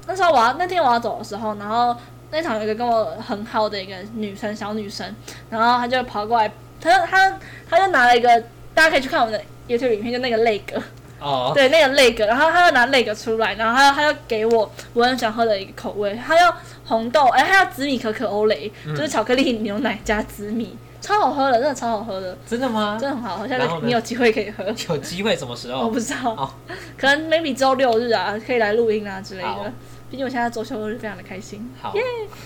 [0.08, 1.96] 那时候我要那天我要走的时候，然后。
[2.34, 5.16] 那场有一个跟我很好的一个女生，小女生，
[5.52, 8.28] 然后她就跑过来，她就她她就拿了一个，
[8.74, 10.82] 大家可以去看我们的 YouTube 影片，就那个泪格，
[11.20, 16.52] 哦，对，那个泪格，然后她就拿泪格出来，然后她她就给我我很想喝的一个口味，她要
[16.86, 22.98] 红豆，哎，她要紫米可可欧蕾，就是巧克力牛奶加紫米，超好喝的，真的超好喝的，真的吗？
[23.00, 25.82] 真的很好喝，下次你有机会可以喝，有机会什么时候？
[25.82, 26.52] 我不知道，
[26.98, 29.72] 可能 maybe 周六日啊，可以来录音啊之类的。
[30.14, 31.92] 毕竟我现在周休日非常的开心，好，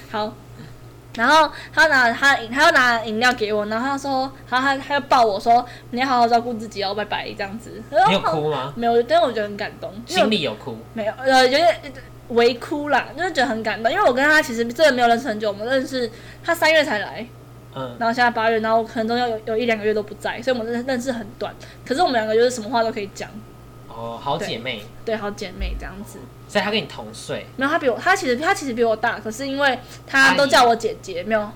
[0.10, 0.34] 好，
[1.18, 7.84] 然后他拿他饮，他要拿饮料给我，然后他说，然后他他要抱我说，你要好好照顾自己哦，拜拜，这样子。
[8.08, 8.72] 你有哭吗？
[8.80, 9.92] 没有，但是我觉得很感动。
[10.06, 10.78] 心里有哭？
[10.94, 11.78] 没有，呃，有点
[12.30, 16.10] 微哭啦，就是觉得很感动，因为我跟他其实真的没有认识很久，我们认识
[16.42, 17.28] 他三月才来，
[17.76, 21.54] 嗯，然后现在八月，然后可能中间有有一两个月都不在，所以我们认认识很短，
[21.86, 23.30] 可是我们两个就是什么话都可以讲。
[23.98, 26.20] 哦，好姐妹，对，好姐妹这样子。
[26.48, 27.48] 所以她跟你同岁？
[27.56, 31.50] 没有，她比我，她其实她其实比我大，可是因为她都叫我姐姐，没有，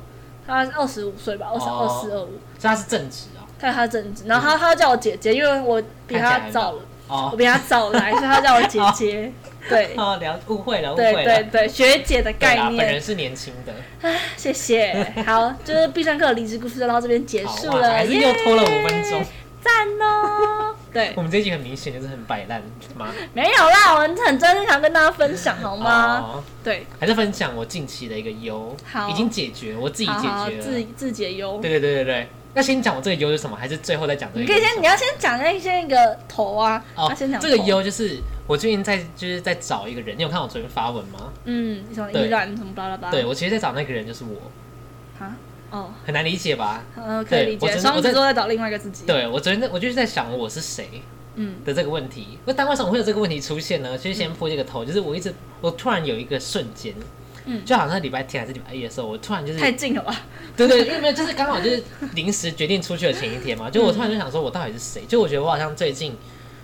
[0.47, 2.34] 她二十五岁吧，二十二四二五。
[2.58, 3.45] 所以她是正直哦。
[3.60, 6.73] 对，她正直，然后她她叫我姐姐，因为我比她早，
[7.08, 9.32] 我比她早来，所以她叫我姐姐。
[9.69, 11.23] 对，哦，了，误会了，误会了。
[11.23, 12.77] 对对对，学姐的概念。
[12.77, 13.71] 本人是年轻的。
[14.01, 15.13] 唉，谢谢。
[15.23, 19.23] 好，就是必胜客离职故事就到这边结束了，还是又拖了五分钟。
[19.62, 20.75] 赞哦！
[20.93, 22.62] 对，我们这一集很明显就是很摆烂
[22.97, 23.08] 吗？
[23.34, 26.43] 没有啦，我很真心想跟大家分享，好吗？
[26.63, 28.75] 对，还是分享我近期的一个忧，
[29.10, 31.60] 已经解决，我自己解决了，自自解忧。
[31.62, 34.41] 对对对对对，那先讲我这个忧是什么，还是最后再讲这个？
[34.41, 36.84] 你可以先，你要先讲那些那个头啊。
[36.95, 41.32] 哦，先讲这个忧，就是我最近在就是在找一个人，你有看我昨天发文吗？
[41.45, 43.12] 嗯，什么依然什么巴拉巴拉。
[43.12, 45.23] 对，我其实在找那个人就是我。
[45.23, 45.38] 啊？
[45.71, 46.84] 哦，很难理解吧？
[46.95, 47.77] 嗯，可以理解。
[47.77, 49.05] 双子座在找另外一个自己。
[49.05, 51.01] 对我昨天，我就是在想我是谁。
[51.36, 52.38] 嗯的这个问题。
[52.43, 53.97] 那但为什么会有这个问题出现呢？
[53.97, 56.93] 其实先铺这个头，就是我一直我突然有一个瞬间，
[57.45, 60.13] 嗯，就好像礼拜天还是礼拜一的时候，我突然就是太近了吧？
[60.57, 61.81] 对对，因为没有，就是刚好就是
[62.15, 65.03] 临时决定出去的前一天嘛，就我突然就想说，我到底是谁？
[65.07, 66.13] 就我觉得我好像最近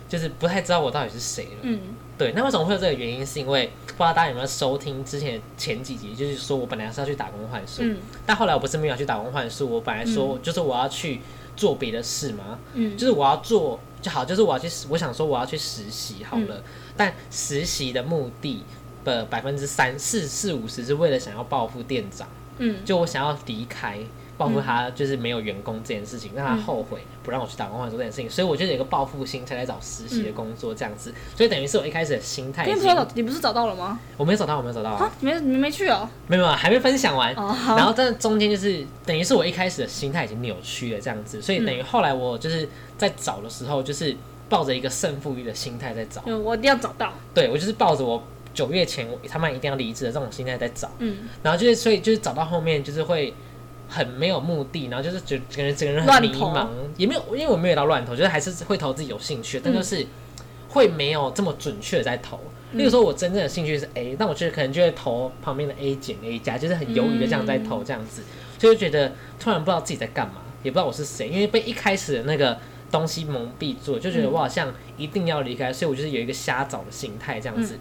[0.06, 1.50] 就是不太知道我到底是谁了。
[1.62, 1.80] 嗯，
[2.18, 2.32] 对。
[2.34, 3.24] 那为什么会有这个原因？
[3.24, 7.82] 是因为不知道大家有没有收听之前前几集，就是说我本来是要去打工换宿，
[8.26, 11.20] 但后来我不是没有去打工换宿，我本来说就是我要去。
[11.58, 12.56] 做别的事嘛？
[12.74, 16.62] 嗯，就是我要做就好，就是我要去，我想说我要去实习好了。
[16.96, 18.62] 但实习的目的
[19.04, 22.28] 的百分之三四四五十是为了想要报复店长，
[22.58, 23.98] 嗯，就我想要离开。
[24.38, 32.64] 报复他就是没有员工这件事情，让他后悔不让我去打工换做这件事情，所以我就有一个报复心才来找实习的工作这样子，所以等于是我一开始的心态。
[32.64, 33.98] 你不是找你不是找到了吗？
[34.16, 35.12] 我没有找到，我没有找到啊！
[35.18, 36.08] 你没你没去哦？
[36.28, 37.34] 没有没有，还没分享完。
[37.34, 44.16] 然后在中间就是等于是我一开始的心态已经扭曲了这样子，所以等于后来我就是在找的时候，就是
[44.48, 46.22] 抱着一个胜负欲的心态在找。
[46.26, 47.12] 嗯我一定要找到。
[47.34, 48.22] 对，我就是抱着我
[48.54, 50.88] 九月前他们一定要离职的这种心态在找。
[51.00, 51.28] 嗯。
[51.42, 53.34] 然后就是所以就是找到后面就是会。
[53.88, 60.06] 很没有目的，然后就是觉感觉整个人很迷茫，也没有，因为我没有到乱投，就是还是会投自己有兴趣，但就是
[60.68, 62.38] 会没有这么准确的在投。
[62.72, 68.22] 例如说，我真正的兴趣是 A，但我觉得可能就会投旁边的 A 减 A 加，就是很犹豫的这样在投这样子，
[68.58, 72.58] 所以就觉得突然不知道自己在干嘛，也不知道我是谁，因为被一开始的那个
[72.90, 77.78] 东西蒙蔽住，就觉得我好像一定要离开，所以我就是有一个瞎找的心态这样子。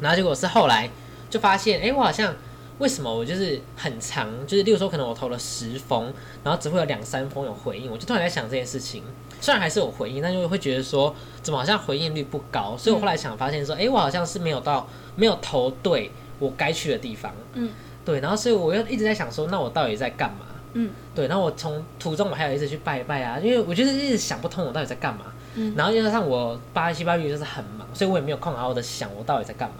[0.00, 0.88] 然后结果是后来
[1.28, 2.34] 就发现，哎，我好像。
[2.78, 6.12] 为什么我就是很长，就是例如说，可能我投了十封，
[6.44, 9.02] 然后只会有两三封有回应，我就突然在想这件事情。
[9.40, 12.76] 虽然还是有回应，但就会觉得说，怎么好像回应率不高？
[12.76, 17.32] 所以我后来想发现说，哎，我好像是没有到没有投对我该去的地方。
[17.54, 17.70] 嗯，
[18.04, 18.20] 对。
[18.20, 20.46] 然后所以我又一直在想说，那我到底在干嘛？
[20.74, 21.26] 嗯，对。
[21.28, 25.26] 然后我从途中我还有一直去拜拜啊，因为我就是一直想不通我到底在干嘛。
[25.54, 25.74] 嗯。
[25.76, 29.76] 然后又加上我八七八月就是很忙，所以我也没有空好好的想我到底在干嘛。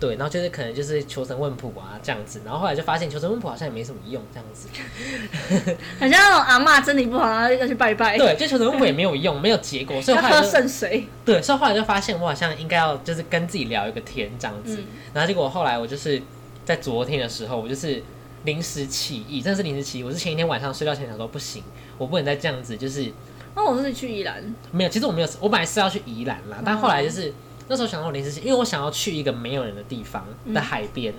[0.00, 4.66] 对，然后就是可能就是求神问卜啊这样子，然后后来就发现求神问卜好像也没什么用这样子，
[6.00, 8.16] 好像那种阿妈身体不好然后要去拜拜。
[8.16, 11.06] 对，就求神问卜也没有用，没有结果，所以后来喝圣水。
[11.22, 14.78] 对，所以后来就发现我好像应该要就是跟自己聊一个天这样子，
[15.12, 16.22] 然后结果后来我就是
[16.64, 18.02] 在昨天的时候，我就是
[18.44, 21.62] 临时起意，真的是临时起意，我是前一天晚上睡觉前想说不行，
[21.98, 23.12] 我不能再这样子，就是
[23.54, 27.30] 那我是去宜兰，没有，其实我没有，我本来是要去宜兰啦，但后来就是。
[27.70, 31.14] 那时候想到临时性，因为我想要去一个没有人的地方的海边，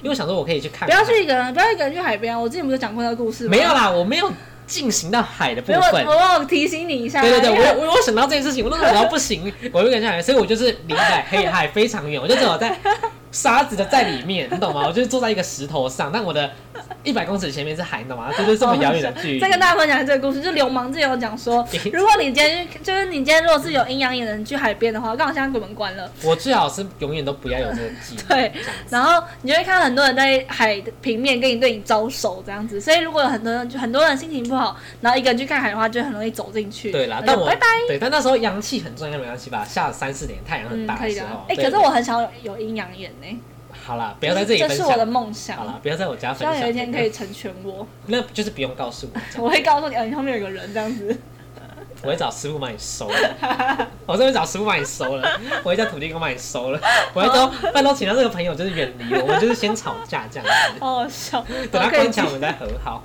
[0.00, 0.88] 因为我想说我可以去看。
[0.88, 2.40] 不要去一个人，不要一个人去海边。
[2.40, 3.50] 我之前不是讲过那个故事吗？
[3.50, 4.30] 没有啦，我没有
[4.64, 6.06] 进行到海的部分。
[6.06, 7.20] 我我提醒你一下。
[7.20, 12.78] 对对对，我我我想到这件事情，我那时候想到不行，我就跟下来，所以我就是离海黑海非常远，我就只有在。
[13.30, 14.86] 沙子的在里面，你懂吗？
[14.86, 16.50] 我就是坐在一个石头上，但我的
[17.04, 18.30] 一百公尺前面是海，你懂吗？
[18.36, 19.40] 就是这么遥远的距离。
[19.40, 26.10] 再跟大家分享这个故事，就流氓之前有讲说， 如果你今天就是你今天如果是有阴阳眼的人去海边的话，刚好现在鬼门关了。
[26.22, 28.18] 我最好是永远都不要有这个记忆。
[28.28, 28.52] 对，
[28.90, 36.90] 然后你就会看到很多人在海平面跟你对你招手这样子，所以如果有很多人就很多人心情不好，然后一个人去看海的话，就很容易走进去。
[36.90, 37.66] 对啦，但我拜拜。
[37.86, 39.64] 对，但那时候阳气很重，应该没关系吧？
[39.64, 41.44] 下了三四点，太阳很大的时候。
[41.48, 43.40] 哎，可是我很想有有阴阳眼呢。
[43.88, 44.76] 好啦，不要在这里分享。
[44.76, 45.56] 这是我的梦想。
[45.56, 46.54] 好啦，不要在我家分享。
[46.54, 47.86] 希望有一天可以成全我。
[48.04, 49.20] 那就是不用告诉我。
[49.42, 51.18] 我会告诉你，你后面有个人这样子。
[52.02, 53.88] 我会找师傅帮你收了。
[54.06, 55.40] 我这边找师傅帮你收了。
[55.64, 56.80] 我会叫土地公帮你收了。
[57.12, 60.80] 我会说，拜托请到这个朋友就是远离我，我们就是先吵架这样子。
[60.80, 61.44] 好笑。
[61.70, 63.02] 等他关墙，我们再和好。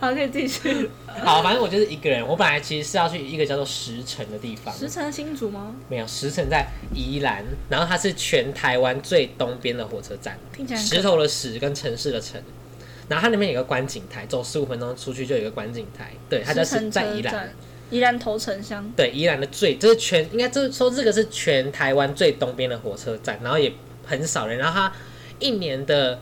[0.00, 0.90] 好，可以继续。
[1.22, 2.26] 好，反正我就是一个人。
[2.26, 4.74] 我本来其实是要去一个叫做石城的地方。
[4.74, 5.74] 石城新竹吗？
[5.88, 10.38] 没有，石城在宜兰，然后它是全台湾最东边的火车站。
[10.56, 12.40] 听起来石头的石跟城市的城，
[13.06, 16.10] 然后它那边有个观景台，走十五分钟出去就有一个观景台。
[16.28, 17.50] 对，它就是在宜兰。
[17.90, 18.90] 宜兰头城乡。
[18.96, 23.72] 对，宜兰的最，这是全应该就是说这个是全台湾最东边的火车站，然后也
[24.06, 24.92] 很少人，然后它
[25.38, 26.18] 一年的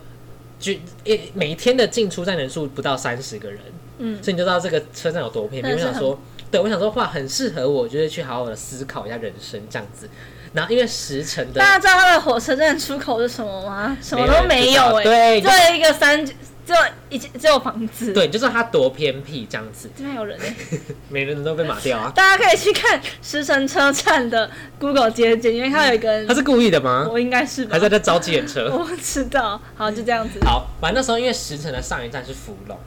[0.59, 0.73] 就
[1.05, 3.61] 一每天的进出站人数不到三十个人。
[3.99, 5.73] 嗯，所以你就知道这个车站有多偏僻。
[5.73, 10.09] 我想说，对我想说话很适合我，就是去好好的思考一下人生这样子。
[10.53, 13.99] 然后因为石城的，大家知道它的火车站出口是什么吗？
[14.01, 16.25] 什么都没有哎，对，就一个山，
[16.69, 18.13] 只有一只有房子。
[18.13, 19.89] 对，就知道它多偏僻这样子。
[19.97, 20.55] 这边有人哎，
[21.09, 22.13] 每个人都被马掉啊！
[22.15, 27.09] 大家可以去看石城车站的 Google 街景，因为它有一个，他是故意的吗？
[27.11, 28.69] 我应该是，还在在招计程车？
[28.77, 29.59] 我不知道。
[29.75, 30.39] 好，就这样子。
[30.45, 32.79] 好，反正那时候因为石城的上一站是芙蓉。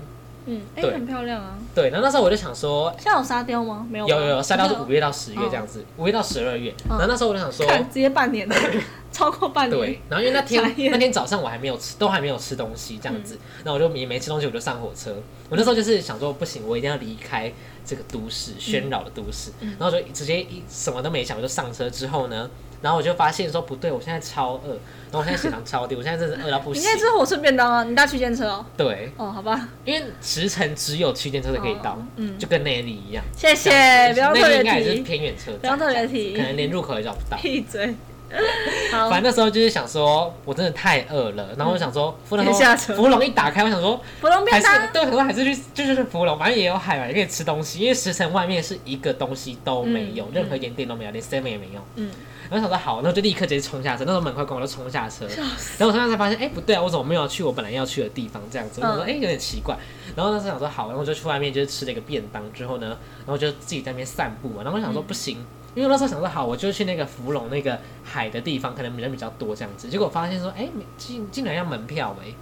[0.51, 1.57] 嗯，哎，很漂亮啊。
[1.73, 3.87] 对，然后那时候我就想说，现在有沙雕吗？
[3.89, 6.73] 没有，有有有沙雕是五月到十月这样子，五月到十二月。
[6.89, 8.55] 然后那时候我就想说，直接半年了，
[9.11, 9.79] 超过半年。
[9.79, 15.15] 对，然后因为那天那天早上我还没有吃，都还没有吃东西这样子，那我就也没吃东西，我就上火车。
[15.49, 17.51] 我那时候就是想说，不行，我一定要离开
[17.85, 22.49] 这个都市喧扰的都市，然后就直接一什么都没想，我就上车之后呢。
[22.81, 24.69] 然后我就发现说不对，我现在超饿，
[25.11, 26.81] 然后我现在血糖超低，我现在真是饿到不行。
[26.81, 28.65] 你应该吃火车便当啊，你搭区间车哦。
[28.75, 29.11] 对。
[29.17, 29.69] 哦，好吧。
[29.85, 33.23] 因为驰骋只有区间车可以到，嗯，就跟内里一样。
[33.37, 33.69] 谢谢，
[34.13, 34.83] 不要特别提。
[34.83, 37.37] 是偏远车，不要特别提，可能连入口也找不到。
[37.43, 37.93] 闭嘴。
[38.91, 39.09] 好。
[39.09, 47.79] 反正那时候就是想说，我真的太饿了，然后我想说，福龙下车，福龙一打开，我想说， 福龙便当，对，我说还是去，就是福龙，反正也有海嘛，也可以吃东西。
[47.81, 51.81] 因为石城外面是一个东西都没有，任何一点店都没有，连 seven 也没有。
[51.95, 52.09] 嗯。
[52.51, 54.03] 然后想说好，那我就立刻直接冲下车。
[54.03, 55.25] 那时候门快关，我就冲下车。
[55.25, 58.43] 然后我突然才发现，哎，不对啊，我怎么没有去我本来要去的地方？
[58.51, 59.73] 这样子，我说，哎，有点奇怪。
[60.17, 64.63] 然后那时候想说好，然后我就去外面，就是吃了一个便当之后呢，然后就自己在那边散步嘛。
[64.63, 65.37] 然后我想说不行，
[65.75, 69.87] 因为那时候想说好，我就去那个芙蓉那个海的地方，可能人比较多这样子。
[69.87, 72.33] 结果发现说，哎，竟竟然要门票哎。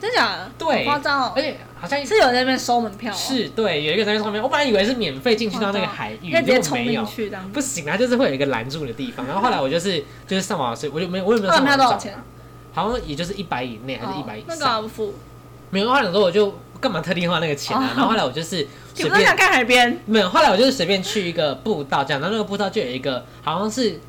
[0.00, 0.50] 真假的？
[0.58, 1.32] 对，夸张哦！
[1.36, 3.12] 而且好像是有在那边收门票。
[3.12, 4.42] 是对，有一个在上面。
[4.42, 9.26] 我本来以为是免费进去到那个海域，直接冲进去不行啊，就是会有一个拦住的地方。
[9.26, 11.52] 然后后来我就是就是上网，所以我就没我也没有。
[11.52, 12.14] 门票多少钱？
[12.72, 14.56] 好像也就是一百以内，还是一百以上。
[14.58, 15.14] 那个不付。
[15.70, 17.92] 没有，后来我说我就干嘛特地花那个钱啊？
[17.94, 20.00] 然后后来我就是随便想看海边。
[20.06, 24.00] 没有，后来我就是随便去一个步道这样，然后那个步道就有一个好像是。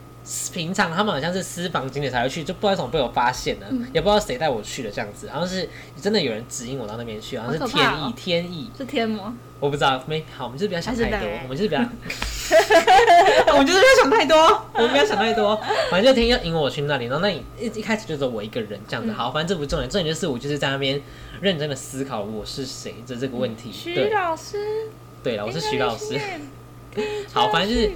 [0.54, 5.68] 平常他们好像是私房景点才会去，就不知道怎么被我发现了，也不知道谁带我去的这样子，好像是
[6.00, 8.70] 真的有人指引我到那边去，好像是天意，天意。
[8.78, 9.34] 是天吗？
[9.60, 11.82] 我不知道，没好，我们就是不要想太多，我们就是不要，
[13.54, 14.38] 我们就是不要想太多，
[14.74, 15.56] 我们不要想太多，
[15.90, 21.02] 反正就天要引我去那里，然后那里一一开始就只有我一个人这样子，好，反正这不重点，重点就是我就是在那边
[21.42, 23.72] 认真的思考我是谁的这个问题。
[23.72, 24.58] 徐老师，
[25.24, 26.20] 对了，我是徐老师，
[27.34, 27.92] 好，反正就是。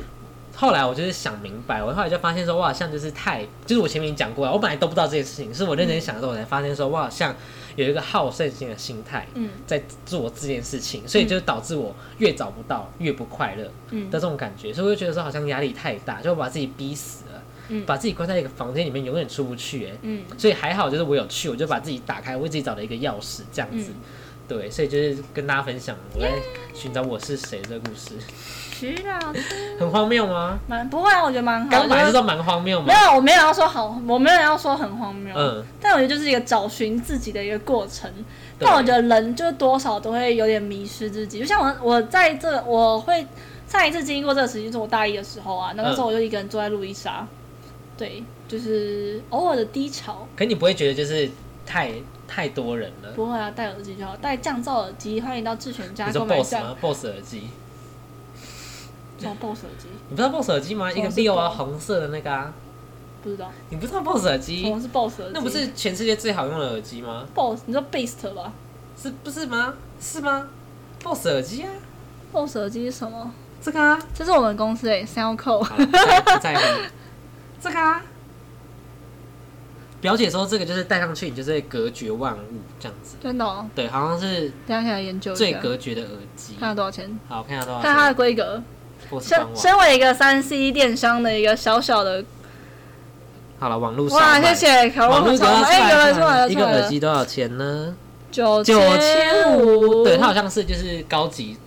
[0.55, 7.35] 后来我就是想明白，我后来就发现说，我好像就是太，就是我前面讲过了，我本来都不知道这件事情，是我认真想的时候，我才发现说，我好像
[7.75, 9.27] 有一个好胜心的心态，
[9.67, 13.63] 在做这件事情，所以就导致我越找不到越不快乐
[14.09, 17.41] 的这种感觉，所以我就觉得说，好像压力太大，就把自己逼死了，
[17.85, 19.91] 把自己关在一个房间里面，永远出不去，哎，
[20.37, 23.91] 所以还好，就是我有去，我就把自己打开，为自己找了一个钥匙，这样子，
[24.47, 26.31] 对，所以就是跟大家分享我在
[26.73, 28.13] 寻找我是谁这个故事。
[28.77, 29.41] 徐老师，
[29.79, 30.59] 很荒谬吗？
[30.67, 31.69] 蛮不会，我觉得蛮好。
[31.71, 32.87] 刚买是说蛮荒谬吗？
[32.87, 35.33] 没有，我没有要说好，我没有要说很荒谬。
[35.35, 38.11] 嗯，但我觉得就是一个找寻自己的一个过程。
[38.59, 41.39] 但我觉得人就多少都会有点迷失自己。
[41.39, 43.25] 就像我，我在这，我会
[43.67, 45.71] 上一次经历过这个时期，是我大一的时候啊。
[45.75, 47.25] 那个时候我就一个人坐在路易莎，
[47.97, 50.27] 对，就是偶尔的低潮。
[50.35, 51.29] 可你不会觉得就是
[51.65, 51.91] 太
[52.27, 53.11] 太多人了？
[53.13, 55.21] 不会啊，戴耳机就好，戴降噪耳机。
[55.21, 56.37] 欢迎到智选家购买。
[56.37, 57.49] BOSS 吗？BOSS 耳机。
[59.17, 60.91] 叫 BOSS 耳机，你不知道 BOSS 耳机吗？
[60.91, 62.53] 一个六啊，红色的那个啊，
[63.23, 63.49] 不知道。
[63.69, 64.63] 你不知道 BOSS 耳机？
[64.63, 65.31] 什么是 BOSS 耳机？
[65.33, 68.51] 那不是全世界最好用的耳机吗？BOSS，你知道 Beast 吧？
[69.01, 69.73] 是不是吗？
[70.01, 70.47] 是吗
[71.01, 71.69] ？BOSS 耳机啊
[72.33, 73.31] ？BOSS 耳机是什么？
[73.61, 75.65] 这个啊，这是我们公司诶，Soundco。
[76.41, 76.53] 在
[77.61, 78.01] 这个啊。
[80.05, 83.15] 表姐说这个就是戴上去，你就是会隔绝万物这样子。
[83.23, 83.65] 真的？
[83.73, 84.53] 对，好像是。
[84.67, 86.53] 等下可以来研究最隔绝的耳机。
[86.59, 87.19] 看下多少钱？
[87.27, 87.81] 好，看下多少？
[87.81, 88.61] 看它的规格。
[89.19, 92.23] 身身为一个三 C 电商的一个小小的，
[93.57, 96.51] 好了，网络哇，谢谢，网络多少钱？
[96.51, 97.95] 一个耳机多少钱呢？
[98.31, 101.57] 九九千五，对，它好像是就是高级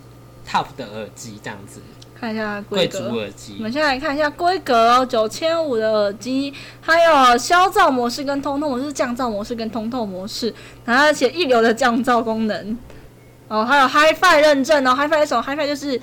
[0.49, 1.81] top 的耳机这样子。
[2.19, 3.55] 看一下规格，耳机。
[3.57, 10.53] 我们先来看一下规格哦，九千五的耳机，还有消噪模式跟通透模式，降噪模式跟通透模式，
[10.83, 12.77] 然后而且一流的降噪功能，
[13.47, 16.01] 哦，还有 HiFi 认证哦，HiFi 什么？HiFi 就是。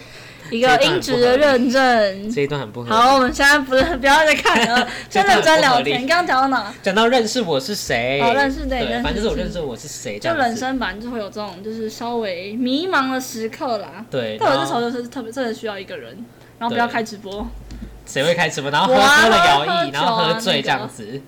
[0.51, 6.01] 一个音质的认证，这一段很不合好，我们现在不是不要再看了， 先认真聊天。
[6.03, 6.73] 你刚刚讲到哪？
[6.83, 8.21] 讲到认识我是谁。
[8.23, 10.19] 好，认识对，反正就是我认识我是谁。
[10.19, 14.05] 就人生版就会有这种就是稍微迷茫的时刻啦。
[14.11, 14.37] 对。
[14.39, 16.17] 但我这时候就是特别真的需要一个人，
[16.59, 17.47] 然后不要开直播。
[18.05, 18.71] 谁会开直播？
[18.71, 21.21] 然后喝喝了摇椅，然后喝醉这样子。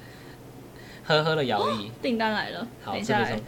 [1.05, 1.91] 呵呵的摇椅。
[2.01, 2.67] 订单来了。
[2.85, 2.95] 好，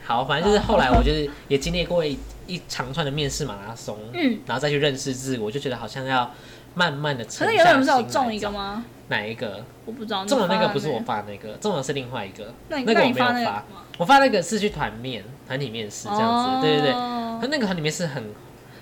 [0.05, 2.19] 好，反正就是后来我就是也经历过一。
[2.51, 6.31] 一长串的面试马拉松，嗯，然后再去认识自我，就觉得好像要
[6.75, 7.25] 慢慢的。
[7.25, 8.85] 可是有人不是有中一个吗？
[9.09, 9.65] 哪一个？
[9.85, 10.25] 我不知道。
[10.25, 12.53] 中了那个不是我发那个，中了是另外一个。
[12.69, 13.65] 那个我没有发，
[13.99, 16.93] 我发那个是去团面团体面试这样子，对对对。
[16.93, 18.23] 他那个团体面试很，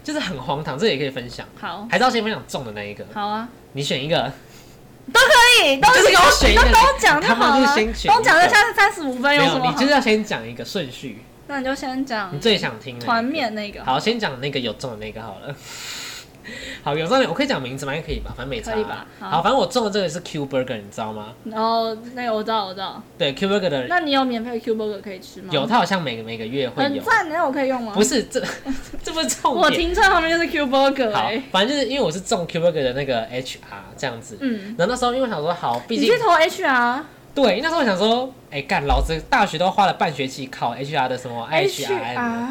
[0.03, 1.47] 就是很荒唐，这也可以分享。
[1.61, 3.05] 好，还是要先分享中的那一个。
[3.12, 4.32] 好啊，你选一个。
[5.11, 6.03] 都可以，都是
[6.55, 7.74] 都都讲就好了。
[7.74, 9.70] 都讲了，下次三十五分有什么？
[9.70, 11.22] 你就是要先讲一个顺序。
[11.49, 13.82] 那你就先讲你最想听团面那个。
[13.84, 15.55] 好，先讲那个有中的那个好了。
[16.82, 17.94] 好，有中的我可以讲名字吗？
[17.94, 18.72] 应该可以吧，反正没差。
[18.72, 19.07] 可以吧？
[19.20, 21.34] 好，反正我中的这个是 Q Burger，你知道吗？
[21.44, 23.03] 然后，那个我知道，我知道。
[23.18, 23.86] 对 Q Burger 的。
[23.86, 25.49] 那你有免费 Q Burger 可以吃吗？
[25.53, 26.88] 有，它好像每个每个月会有。
[26.88, 27.92] 很赞，那我可以用吗？
[27.94, 28.42] 不是，这
[29.05, 29.64] 这不是重点。
[29.64, 31.12] 我停车旁边就是 Q Burger。
[31.12, 33.57] 好，反正就是因为我是中 Q Burger 的那个 HR
[33.96, 34.38] 这样子。
[34.40, 34.74] 嗯。
[34.78, 37.03] 然后那时候因为想说好，毕竟你去投 HR。
[37.43, 42.49] 对，那时候我想说，哎干，老子大学都花了半学期考 HR 的什么 HR。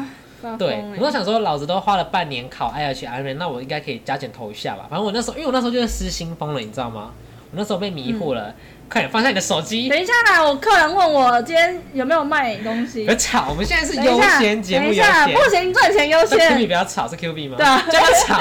[0.56, 4.86] 对，我都想说，老子都花了半年考 I H R M，那我应该可以加减投一下吧。
[4.88, 7.10] 反正我那时候，因为我那时候就是失心疯了，你知道吗？
[7.50, 8.54] 我那时候被迷惑了。
[8.90, 9.88] 快点放下你的手机。
[9.88, 13.04] 等一下啦，我客人问我今天有没有卖东西。
[13.04, 15.32] 别吵，我们现在是优先节目优先。
[15.32, 16.38] 不行，赚钱优先。
[16.38, 17.56] Q B 不要吵，是 Q B 吗？
[17.58, 18.40] 对啊，不要吵。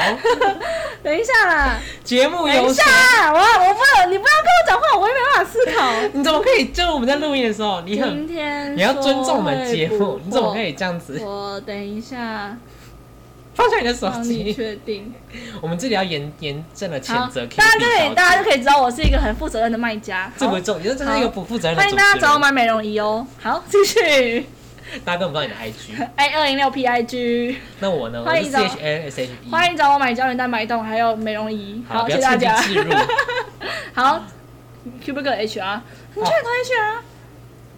[1.03, 2.63] 等一下啦，节目优先。
[2.63, 5.91] 等一下，我我不能，你不要跟我讲话，我也没办法思考。
[6.13, 6.65] 你怎么可以？
[6.67, 8.27] 就我们在录音的时候，你很，
[8.75, 11.19] 你要尊重我们节目，你怎么可以这样子？
[11.23, 12.57] 我等一下。
[13.57, 14.53] 放下你的手机。
[14.53, 15.11] 确定。
[15.59, 17.43] 我们这里要严严正的谴责。
[17.47, 20.31] 大家就可以，大家就可以知道我是一个很负责任的卖家。
[20.37, 21.81] 这不重，你说这是一个不负责任的。
[21.81, 23.25] 欢迎大家找我买美容仪哦。
[23.41, 24.45] 好，继续。
[25.03, 26.07] 大家跟不到你的 IG。
[26.15, 27.55] A 二零六 P IG。
[27.79, 28.23] 那我呢？
[28.23, 29.51] 欢迎找 h n s h e。
[29.51, 31.83] 欢迎找我买胶原蛋白冻，还有美容仪。
[31.89, 32.55] 好，谢谢大家。
[33.93, 34.23] 好
[35.03, 35.81] ，Q B 哥 H R，
[36.13, 37.03] 你去投 H R。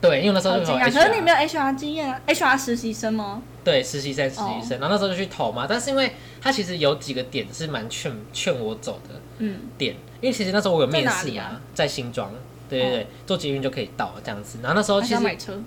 [0.02, 3.42] 对，因为那时候很有 HR，可是你没有 HR 经验啊，HR 实习生吗？
[3.64, 5.66] 对，实习生，实习生，然后那时候就去投嘛。
[5.68, 12.32] 但是因为他其实有几个点是蛮劝劝我走的，嗯，点，因为其实那时候我有面试啊，在新庄，
[12.70, 14.60] 对对对，坐捷运就可以到这样子。
[14.62, 15.60] 然后那时候其实买车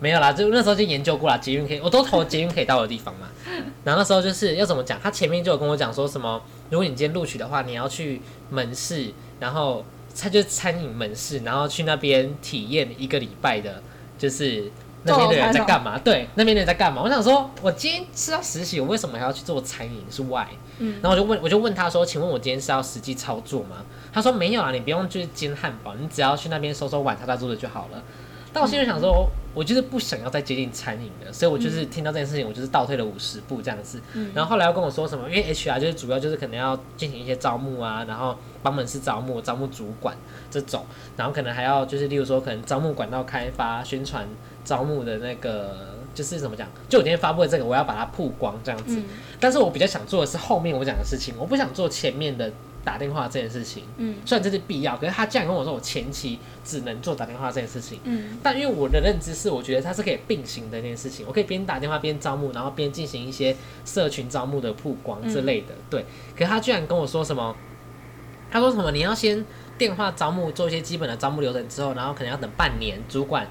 [0.00, 3.28] 没有啦，就那时候就研究过啦，捷运可以，我都投捷运可以到的地方嘛。
[3.84, 8.20] 然后那时候就是要怎么讲，他前面就有跟我讲说什么，如果你今天录取的话，你要去
[8.50, 9.84] 门市，然后。
[10.14, 13.82] 他就餐饮门市，然后去那边体验一个礼拜的，
[14.18, 14.70] 就是
[15.04, 15.98] 那边的人在干嘛？
[15.98, 17.02] 对，那边的人在干嘛？
[17.02, 20.04] 我想说，我今天是要实习，我为什么还要去做餐饮？
[20.10, 20.46] 是 why？，
[20.78, 23.84] 嗯，然后我就问，我就问他说，请问我今天是要实际操作吗？
[24.12, 28.02] 他说没有啊，你不用去煎汉堡，你只要去那边收收碗、擦擦桌子就好了。
[28.54, 33.98] 但我心里想说，我就是不想要再接近餐饮的，所以我就是听到这件事情，我就是倒退了五十步这样子。
[34.34, 35.26] 然后后来又跟我说什么？
[35.30, 40.14] 因为 HR 就是主要就是可能要进行一些招募啊，然后帮门市招募、招募主管
[40.50, 40.84] 这种，
[41.16, 44.28] 然后可能还要就是例如说可能招募管道开发、宣传
[44.64, 45.76] 招募的那个，
[46.14, 46.68] 就是怎么讲？
[46.88, 49.00] 就我今天发布的这个，我要把它曝光这样子。
[49.38, 52.50] 但是我比较想做的是后面我讲的事情，我不想做前面的。
[52.84, 63.54] 打电话这件事情，嗯，虽然这是必要，可是他竟然跟我说我前期只能做打电话这件事情，嗯，但因为我的认知是，我觉得它是可以并行的一件事情，我可以边打电话边招募，然后边进行一些
[63.84, 66.04] 社群招募的曝光之类的，对。
[66.36, 67.54] 可是他居然跟我说什么？
[68.50, 68.90] 他说什么？
[68.90, 69.44] 你要先
[69.78, 73.46] 电话招募，做一些基本的招募流程之后，然后可能要等半年，主管。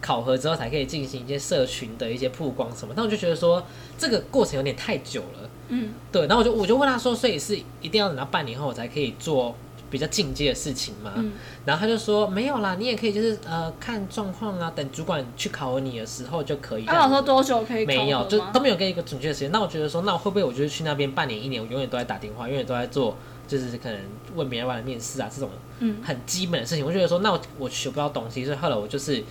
[0.00, 3.62] 考核之后才可以进行一些社群的一些曝光什么，那我就觉得说
[3.98, 9.54] 这个过程有点太久了，嗯，对，然后我就我就问他说，所以是一定要等到半年后我才可以做
[9.90, 11.12] 比较进阶的事情吗？
[11.16, 11.32] 嗯
[11.64, 16.84] 然后他就说没有啦，你也可以就是呃看状况啊，等主管去考核你的时候就可以。
[16.84, 17.84] 他说多久可以？
[17.84, 19.50] 没有，就都没有给一个准确的时间。
[19.50, 23.16] 那我觉得说，那我会不会我就是去那边半年一年，我永远都在打电话，永远都在做，
[23.48, 23.98] 就是可能
[24.36, 26.86] 问别人玩的面试啊这种嗯很基本的事情。
[26.86, 29.24] 我觉得说，那我我学不到东西，所以后来我就是。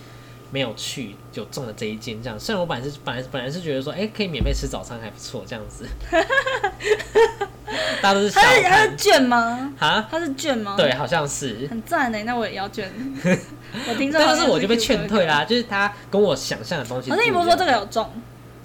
[0.50, 2.38] 没有去就中了这一间，这样。
[2.38, 5.86] 虽然我本来是本来本来是觉得说，哎，可以免费吃早餐还不错，这样子。
[8.00, 9.74] 大家都是他是他是卷吗？
[9.78, 10.74] 啊，他是卷吗？
[10.76, 11.66] 对，好像是。
[11.68, 12.90] 很赞呢，那我也要卷。
[13.88, 17.10] 我听说，但是我就被劝退啦，就是他跟我想象的东西。
[17.10, 18.08] 可是你不是说这个有中？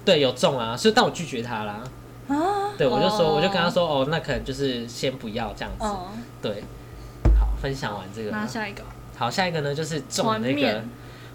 [0.04, 1.82] 对，有中啊，所以但我拒绝他啦。
[2.28, 2.70] 啊。
[2.78, 5.84] 对，我就说，我就跟他说，哦，那可能就是先不要这样子。
[5.84, 6.10] 哦。
[6.40, 6.62] 对。
[7.38, 8.30] 好，分享完这个。
[8.30, 8.82] 拿下一个。
[9.16, 10.84] 好，下一个呢就是中那个。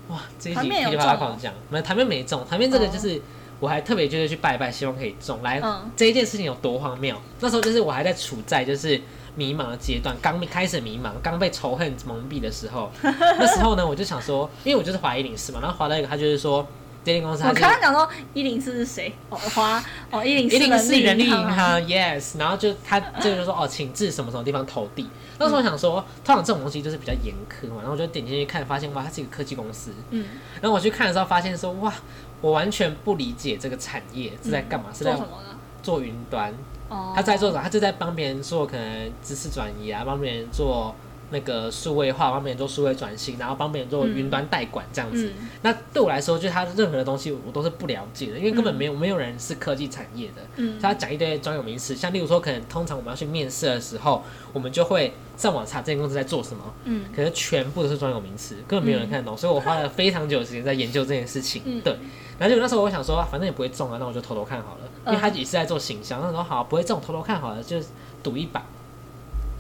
[0.10, 3.22] 哇，这一集噼里啪啦狂讲，没台面没中，台面这个就是
[3.60, 5.42] 我还特别就是去拜拜，希望可以中。
[5.44, 5.62] 来，
[5.96, 7.16] 这一件事情有多荒谬？
[7.40, 9.02] 那时候就是我还在处在就是
[9.36, 12.90] 迷茫的阶段，刚开始迷茫，刚被仇恨蒙蔽的时候。
[13.04, 16.66] 那时候呢，我就想说，因为我就是华一零四嘛，然后华到一个，他就是说，
[17.04, 17.44] 电力公司。
[17.44, 19.14] 我刚刚讲说一零四是谁？
[19.30, 20.50] 哦，华哦一零
[20.80, 22.40] 四人力银行，yes。
[22.40, 25.10] 然后就他这个就说哦，请至什么什么地方投递。
[25.40, 29.92] 那时候我想说，通常这种东西就是比较严苛嘛，然后我就点进去看，发现哇，它是一个科技公司。
[30.10, 30.26] 嗯。
[30.62, 31.94] 然后我去看的时候，发现说哇，
[32.42, 35.58] 我完全不理解这个产业是在干嘛，是在做什么呢？
[35.82, 36.54] 做云端。
[36.90, 37.14] 哦。
[37.16, 37.62] 他在做什么？
[37.62, 40.96] 他就在帮别人做可能知识转移啊，帮别人做
[41.30, 45.32] 那个数位化，帮别人做数位转型，然后帮别人做云端代管这样子。
[45.62, 50.42] 那对我来说，就他任何的东西我都是不了解的，因为根本没有没有人是科技产业的。
[50.56, 54.24] 嗯，他讲一堆专有名词，像例如说，可能通常我们要去面试的时候，
[54.54, 56.64] 我们就会上网查这间公司在做什么。
[56.86, 61.82] 嗯，可是全部都是专有名词，根本没有人看得懂，所以我花了非常久的时间在研究这件事情。
[61.82, 61.98] 对，
[62.40, 66.22] 然后就那时候我想说，反正也不会中啊，那我就偷偷看好了，因为他也是在做形象。
[66.22, 67.78] 那时候好不会中，偷偷看好了，就
[68.24, 68.66] 赌一把。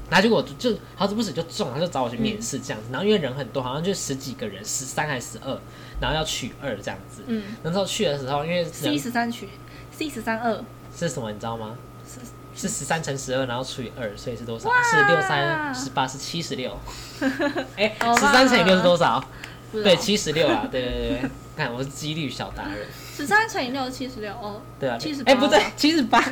[0.10, 2.90] 然后结果就好死不死就中，他就找我去面试这样子。
[2.92, 5.60] 然后因为人很多，好像就十几个人，十三还是十二，
[6.00, 7.24] 然后要取二这样子。
[7.28, 7.44] 嗯。
[7.64, 9.50] 那时候去的时候，因为 C 十三取
[9.92, 10.64] C 十三二
[10.98, 11.32] 是什么？
[11.32, 11.76] 你知道吗？
[12.06, 12.20] 是
[12.56, 14.70] 是十三乘十二，然后除以二，所以是多少？
[14.84, 16.76] 是六三十八，是七十六。
[17.76, 19.24] 哎，十三乘以六是多少？
[19.72, 20.66] 对，七十六啊！
[20.72, 22.88] 对对对，看我是几率小达人。
[23.14, 24.62] 十三乘以六七十六哦。
[24.80, 25.22] 对啊，七十。
[25.26, 26.24] 哎，不对，七十八。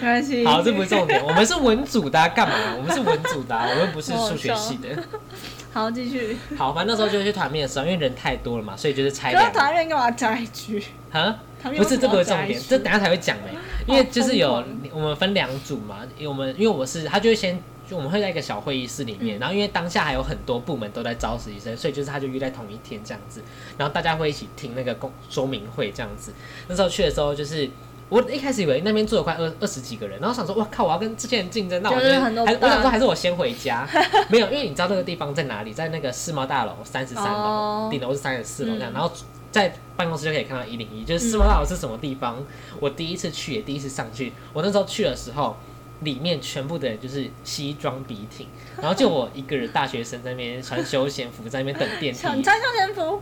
[0.00, 0.44] 没关系。
[0.44, 1.24] 好，这不是重点。
[1.24, 2.54] 我们是文组的，干嘛？
[2.76, 4.88] 我们是文组的，我们不是数学系的。
[5.72, 6.36] 好，继续。
[6.56, 9.52] 好，反正那时候就去团面的时候，因为人太多了嘛，所以就是拆两。
[9.52, 10.82] 团面干嘛加一句？
[11.12, 11.38] 啊？
[11.62, 13.56] 不是，这不是重点，这等下才会讲没。
[13.86, 23.42] 因为就是有我们分两组嘛，因为我们因为我是他就会先就我们会在一个小会议室里面，然后因为当下还有很多部门都在招实习生，所以就是他就约在同一天这样子，
[23.76, 26.32] 然后大家会一起听那个公说明会这样子。
[26.68, 27.68] 那时候去的时候就是。
[28.08, 33.86] 我一开始以为那边坐了快二二十几个人，然后想说，哇靠，我要跟这些人竞争，那我觉得还我想说还是我先回家，
[34.30, 39.10] 没有，因为你知道那个地方在哪里，在那个世贸大楼三十三楼，顶楼是三十四楼这样，然后
[39.50, 42.42] 在办公室就可以看到一零一，就是世贸大楼是什么地方，
[42.80, 45.54] 我第一次去也第一次上去，我那时候去的时候，
[46.00, 48.46] 里面全部的人就是西装笔挺，
[48.80, 53.20] 然后就我一个人大学生在那边穿休闲服在那边等电梯，你穿休闲服，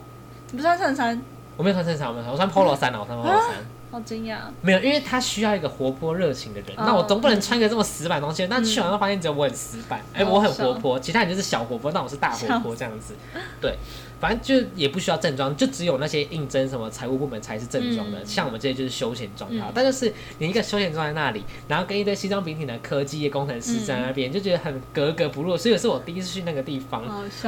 [0.53, 1.21] 你不穿衬衫？
[1.57, 3.67] 我没有穿衬衫，我没有，我穿 polo 衫啊，我穿 polo 衫。
[3.97, 4.37] 好惊讶！
[4.61, 6.73] 没有，因为他需要一个活泼热情的人。
[6.77, 8.47] 那我总不能穿个这么死板东西。
[8.47, 13.15] 那去完后发现只有我很死板，哎，我很活泼，其他人就是小活泼，那我是大活泼这样子。
[13.59, 13.75] 对，
[14.21, 18.23] 反正就也不需要正装，就只有那些应征什么财务部门才是正装的。
[18.23, 19.51] 像我们这些就是休闲装。
[19.75, 25.57] 但就是你一个休闲装在那里，然后跟一堆西装笔挺的科技业工程师在那边，就觉得很格格不入。
[25.57, 27.03] 所以是我第一次去那个地方，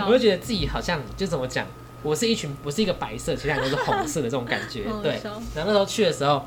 [0.07, 1.67] 我就觉得自己好像就怎么讲。
[2.03, 5.21] 我是一群，我是一个白色，其他人都是红色的这种感觉， 对。
[5.55, 6.47] 然后那时候去的时候，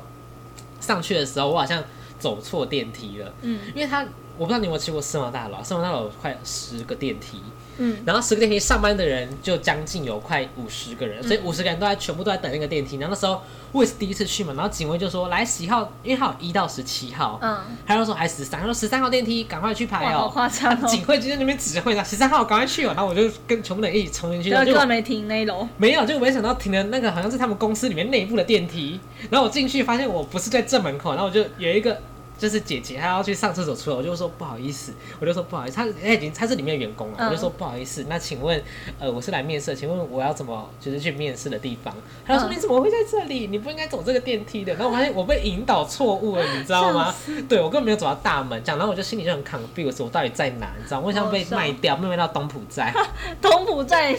[0.80, 1.82] 上去的时候，我好像
[2.18, 4.06] 走错电梯了，嗯，因为他
[4.42, 7.40] 我不知道你有没有去过世贸大楼，世贸大楼快十个电梯。
[7.78, 12.96] 嗯，然后十个电梯上班的人就将近有快五十个人，所以五十个人都在全部都在等那个电梯。
[12.96, 13.40] 然后那时候
[13.70, 20.88] 我也是第一次去嘛，然后警卫就说来十号，因为他有一到十七号，嗯，他就说还十三，他说十三号电梯赶快去排哦，好夸张哦。
[20.88, 28.98] 警卫就在那边指挥他十三号赶快去哦，然后我就跟全部人一起冲进去，结果没停那楼，没有，就没想到停的那个好像是他们公司里面内部的电梯，
[29.30, 31.98] 然后我进去发现我不是在正门口，然后我就有一个。
[32.42, 38.60] 就是姐姐，她要去上厕所出来，我就说不好意思，我就说不好意思，她她已经她是里面的员工了，我就说不好意思，那请问，
[38.98, 41.94] 呃，我是来面试，请问我要怎么就是去面试的地方？
[42.26, 43.46] 她说你怎么会在这里？
[43.46, 44.74] 你不应该走这个电梯的。
[44.74, 47.14] 然后我发现我被引导错误了，你知道吗？
[47.48, 50.74] 对我根本没有走到大门，这样，然后我就心里就很 confused，我到底在哪？
[50.76, 52.92] 你知道，我想被卖掉，卖到东浦站，
[53.40, 54.12] 东浦站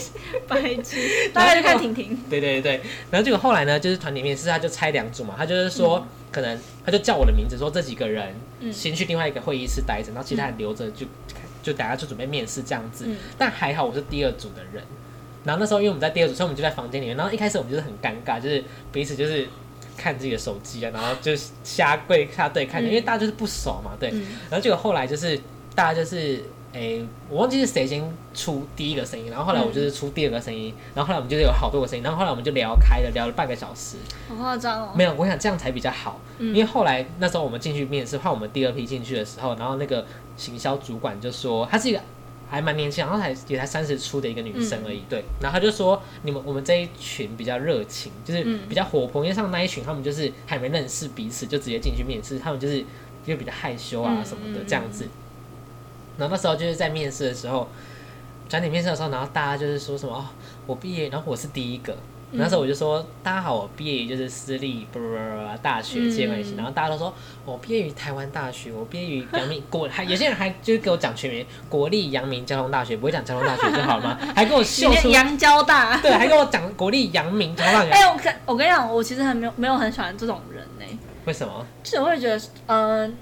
[0.48, 2.18] 白痴，大家就看婷婷。
[2.30, 2.80] 对对对，
[3.12, 6.08] 然后结果后来呢，就是团体面试，他就拆两组嘛，他就是说。
[6.34, 8.36] 可能他就叫我的名字，说这几个人
[8.72, 11.06] 先去另外一个会议室待着，然后其他人留着就
[11.62, 13.08] 就大家就准备面试这样子。
[13.38, 14.84] 但还好我是第二组的人，
[15.46, 17.16] 然后那时候因为我们在第二组，所以我们就在房间里面。
[17.16, 19.48] 然后一开始我们就是很尴尬，就是彼此就是
[19.96, 24.10] 看自己的手机啊，然后就瞎对瞎对看，因为大家就是不熟嘛，对。
[24.50, 25.40] 然后结果后来就是
[25.76, 26.44] 大家就是。
[26.74, 27.00] 哎，
[27.30, 28.04] 我忘记是谁先
[28.34, 33.98] 出第一个声音，然后后来我就是出第二个声音，然后后来我们就是有好多个声音，然后后来我们就聊开了，聊了半个小时。
[34.28, 34.92] 好夸张哦！
[34.96, 40.04] 没有，我想这样才比较好，因为后来那时候我们进去面试，换我们第二批进去的时候，然后那个
[40.36, 42.02] 行销主管就说，她是一个
[42.50, 45.24] 还蛮年轻，然后才也才三十出的一个女生而已，对。
[45.40, 52.84] 然后他就说，你们我们这一群比较热情，就是比较活泼，因为像那一群他们就是还没认识彼此就直接进去面试，他们就是
[53.24, 55.08] 就比较害羞啊什么的这样子。
[56.18, 57.68] 然后那时候就是在面试的时候，
[58.50, 60.26] 转点面试的时候，然后大家就是说什么哦，
[60.66, 61.96] 我毕业，然后我是第一个。
[62.36, 65.18] 那时候我就说，大家好，我毕业于就是私立不不不
[65.62, 66.56] 大学接关系。
[66.58, 67.14] 然后大家都说，
[67.46, 74.18] 我毕业于台湾大学，我毕业于阳明 国，还有些人还就是给我讲全名，国立阳明交通大学，不会讲交通大学就好了吗？
[74.36, 77.92] 还给我 秀出阳交大，对，还跟我讲国立阳明交通大学。
[77.92, 81.00] 哎，我跟我跟你讲，我其实很没有没有很喜欢这种人呢。
[81.26, 81.64] 为什么？
[81.84, 83.16] 就是我会觉得，嗯。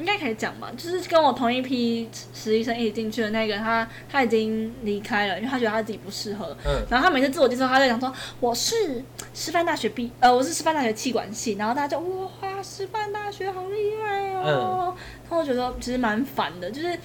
[0.00, 6.56] 应该可以讲吧，就是跟我同一批实习生一起进去的那个，他他已经离开了，因为他觉得他自己不适合。
[6.64, 6.82] 嗯。
[6.88, 11.52] 然后他每次自我介绍，他在讲说我是师范大学毕，呃，我是师范大学气管系。
[11.58, 14.94] 然后大家就哇，哇，师范大学好厉害哦。
[15.22, 16.98] 然后我觉得其实蛮烦的，就是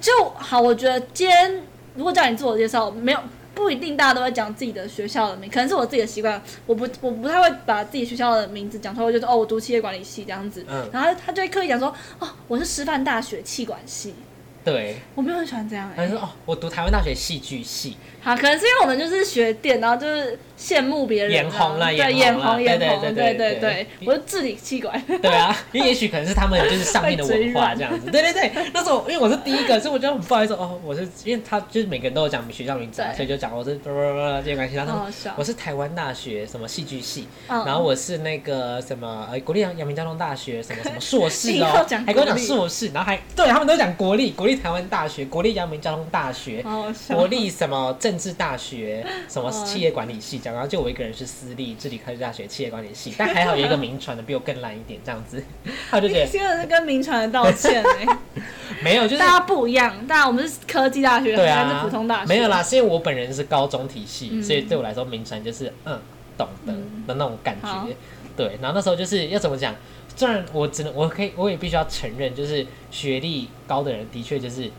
[0.00, 0.60] 就好。
[0.60, 1.62] 我觉得今天
[1.94, 3.20] 如果叫你自我介绍，没有
[3.54, 10.64] 不一定大家都会讲自己的学校的名，可能是我自己的习惯，我不我不太会把自己学校的名字讲出来，我就说哦，我读企业管理系这样子。
[10.68, 10.88] 嗯。
[10.92, 14.14] 然后他就会刻意讲说哦，我是师范大学气管系。
[14.64, 15.90] 对，我没有很喜欢这样。
[15.96, 25.02] 他说：“哦，我读台湾大学戏剧系。”好，可能是因为我们就是学电，然后就是羡慕别人，眼红了，对，眼红，眼红，对对对对，我是治理气管。
[25.20, 28.06] 对啊，因为也许可能是他们就是上面的文化这样子。
[28.12, 34.76] 对对对，那时候因为我是第一个，所以我就很不好意思哦，我是因为他就是每个人都有讲学校名字，所以就讲我是这些关系。
[34.76, 35.06] 他说
[35.36, 46.64] 我是台湾大学什么戏剧系，然后我是那个什么呃国立阳明交通大学什么什么硕士哦， 还跟我讲硕士，然后还对他们都讲国立国立台湾大学、国立阳明交通大学、
[47.08, 49.04] 国立什么政治大学。
[49.28, 55.42] 什么企业管理系这样，然后就我一个人是私立智理科技大学企业管理系，但还好有一个名传的比我更烂一点这样子，
[55.90, 57.82] 他就觉得现在是跟名传的道歉？
[57.82, 58.18] 哎，
[58.82, 66.00] 没有，就是大家不一样，大家我们是科技大学，对啊，是普通大学，没有啦，是因为我本人是高中体系，所以对我来说名传就是嗯
[66.36, 66.72] 懂得
[67.06, 67.96] 的那种感觉，
[68.36, 69.74] 对，然后那时候就是要怎么讲，
[70.16, 74.70] 虽然我只能我可以我也必须要承认，就是学历高的人的确就是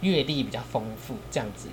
[0.00, 1.68] 阅历比较丰富这样子。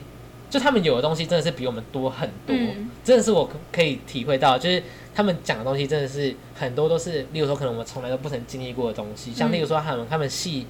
[0.54, 2.56] 就他们有的东西真的是比我们多很多，
[3.04, 4.84] 真的是我可以体会到，就是
[5.16, 10.68] 他们讲的东西真的是很多都是，例如说可能我们从来都不曾经历过的东西，像例如说他们他们系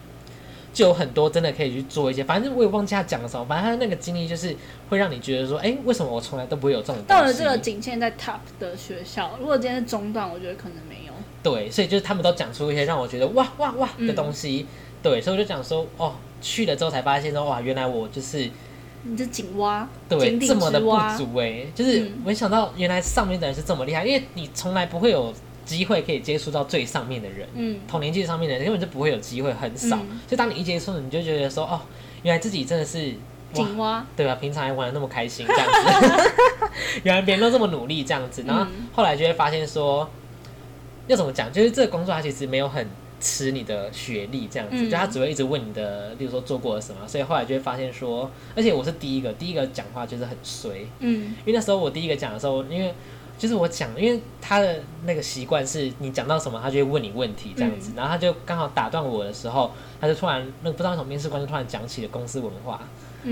[0.73, 4.55] 就有很多真的可以去做一些，反正我也忘记他讲了什么，反正他那个经历就是
[4.87, 7.03] 会让你觉得说，哎，为什么我从来都不会有这种？
[7.05, 11.13] 到了这个仅限在 top 的学校，如果今天是中段，我觉得可能没有。
[11.43, 14.65] 对，所以就是他们都讲出一些让我觉得哇哇哇的东西，
[15.01, 18.49] 对，所以我就讲说，哦，去了之后才发现说，哇，原来我就是。
[19.05, 25.33] 你是井蛙，对，这么的不足哎，就是没想到原来上面的人是这么厉害，因为你从来不会有
[25.65, 29.99] 机会可以接触到最上面的人，嗯，同年纪上面的人根本就不会有机会，很少。
[30.27, 31.81] 就当你一接触，你就觉得说，哦，
[32.21, 33.13] 原来自己真的是
[33.51, 34.35] 井蛙，对吧？
[34.35, 36.31] 平常还玩的那么开心，这样子，
[37.03, 38.43] 原来别人都这么努力，这样子。
[38.47, 40.09] 然后后来就会发现说，
[41.07, 41.51] 要怎么讲？
[41.51, 42.87] 就是这个工作它其实没有很。
[43.23, 52.93] 吃你的学历这样子，就他只会一直问你的，例如说做过了什么，所以后来就会发现说，而且我是第一个，第一个讲话就是很衰，嗯，因为那时候我第一个讲的时候，因为
[53.37, 59.71] 就是我讲，因为他的那个习惯是你讲到什么，他就会问你问题这样子，然后他就刚好打断我的时候，
[60.01, 62.81] 他就突然那个不知道为什么面试官就突然讲起了公司文化。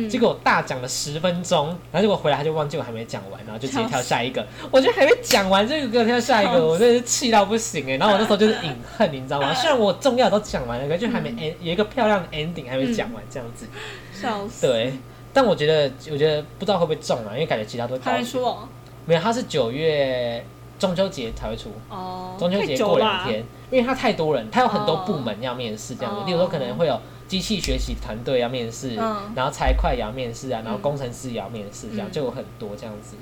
[0.10, 4.46] 结果我大讲了十分钟，然后结果回来他就忘记我还没讲完，然后就直接跳下一个。
[4.72, 7.98] 我觉得还没讲完这个歌跳下一个，我真的是气到不行哎。
[7.98, 9.54] 然后我那时候就是隐恨，你知道吗？
[9.54, 13.68] 虽然我重要都讲完了，可就还没 end，有一个漂亮的 ending 还没讲完这样子。
[14.14, 14.66] 笑死。
[14.68, 14.94] 对，
[15.34, 18.68] 但我觉得，我觉得不知道会不会中啊，因为感觉其他都还没出哦。
[19.06, 20.46] 没有，他是九月
[20.80, 22.36] 中秋节才会出哦。
[22.40, 26.98] 中秋节过两天，因为他太多人，他有很多部门要面试这样子，例如说可能会有。
[27.32, 33.16] 机器学习团队要面试，然后财会也要面试啊，然后工程师也要面试，这样就有很多这样子。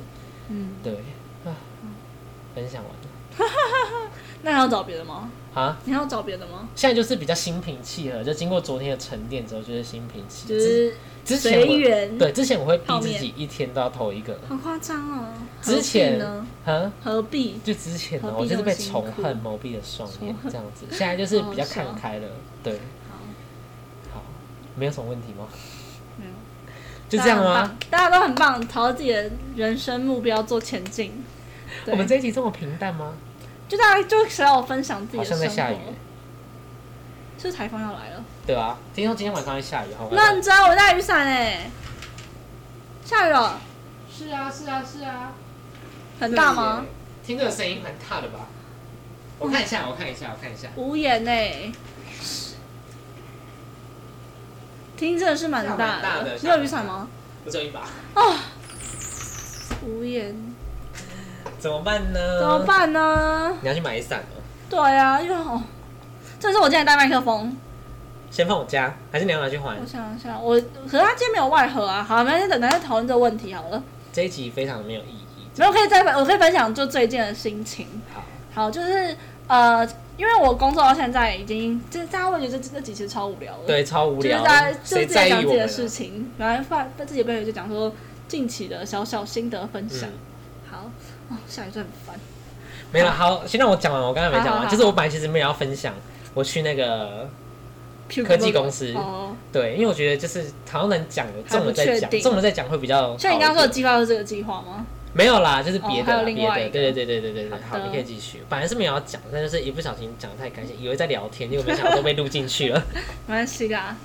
[0.48, 0.94] 嗯，对，
[1.46, 1.54] 啊，
[2.56, 3.00] 分享完了。
[4.42, 5.30] 那还要找别的吗？
[5.54, 6.68] 啊，你还要找别的吗？
[6.76, 10.48] 现在就是比较心平气和，就经过昨天的沉淀之后，就是心平气。
[10.48, 10.92] 就是
[11.38, 12.18] 随缘。
[12.18, 14.36] 对，之前我会逼自己一天都要投一个。
[14.48, 15.28] 好夸张哦！
[15.62, 16.48] 之前呢？
[16.66, 16.92] 啊？
[17.04, 17.60] 何必？
[17.64, 20.88] 就之前呢，我就是被仇恨蒙蔽了双眼，这样子。
[20.90, 22.28] 现在就是比较看开了，
[22.64, 22.80] 对。
[24.76, 25.48] 没有什么问题吗？
[26.18, 26.32] 没有，
[27.10, 27.76] 就这样吗？
[27.90, 31.24] 大家都很棒，朝着自己的人生目标做前进。
[31.86, 33.14] 我们这一集这么平淡吗？
[33.68, 35.44] 就大家就想要我分享自己的生活。
[35.44, 35.78] 好像在下雨，
[37.38, 38.24] 是台风要来了。
[38.48, 41.70] 对啊，听说今天晚上会下雨，好那你知道我带雨伞哎，
[43.06, 43.60] 下雨了。
[44.12, 45.34] 是啊，是啊，是啊。
[46.20, 46.86] 很大吗？
[47.24, 48.48] 听这个声音很大的吧？
[49.38, 50.68] 我看一下，我看一下，我看一下。
[50.76, 51.72] 无言哎。
[55.00, 57.08] 听真的是蛮大的，你有雨伞吗？
[57.46, 57.80] 我只有一把。
[57.80, 58.36] 啊，
[59.82, 60.36] 无言。
[61.58, 62.20] 怎么办呢？
[62.38, 63.56] 怎么办呢？
[63.62, 64.44] 你要去买伞哦。
[64.70, 65.64] 对啊，因为哦，
[66.38, 67.56] 这是我今天带麦克风。
[68.30, 69.78] 先放我家，还是你要拿去还？
[69.80, 72.04] 我想一下，我可是他今天没有外盒啊。
[72.04, 73.82] 好，明天等他再讨论这个问题好了。
[74.12, 75.48] 这一集非常没有意义。
[75.56, 77.88] 没有可以再分，我可以分享就最近的心情。
[78.14, 78.22] 好，
[78.54, 79.16] 好，就是
[79.48, 79.88] 呃。
[80.20, 84.38] 因为我工作到现在已经，就是大家会觉得这这几期超无聊的，对，超无聊。
[84.38, 87.94] 就是在就自己讲自己的事情，然后发在自己背后就讲说
[88.28, 90.10] 近期的小小心得分享。
[90.70, 90.92] 好，
[91.30, 92.20] 哦，下一段很烦。
[92.92, 94.02] 没了，好，先让我讲完。
[94.02, 95.94] 我刚才没讲完，就是我本来其实没有要分享，
[96.34, 97.30] 我去那个
[98.26, 98.92] 科技公司。
[98.96, 99.34] 哦。
[99.54, 103.18] 对，因为我觉得就是好像能讲，中了再讲，中了再讲会比较。
[103.18, 104.86] 像你刚刚说的计划是这个计划吗？
[105.14, 107.60] 没有啦，就是别的别的，对对对对对对对。
[107.68, 108.44] 好，你可以继续。
[108.48, 112.84] 本来是没有要讲，但就是一不小心讲的太开心，以为在聊天，结果没想到都被录进去了。
[113.26, 113.98] 没关系啦。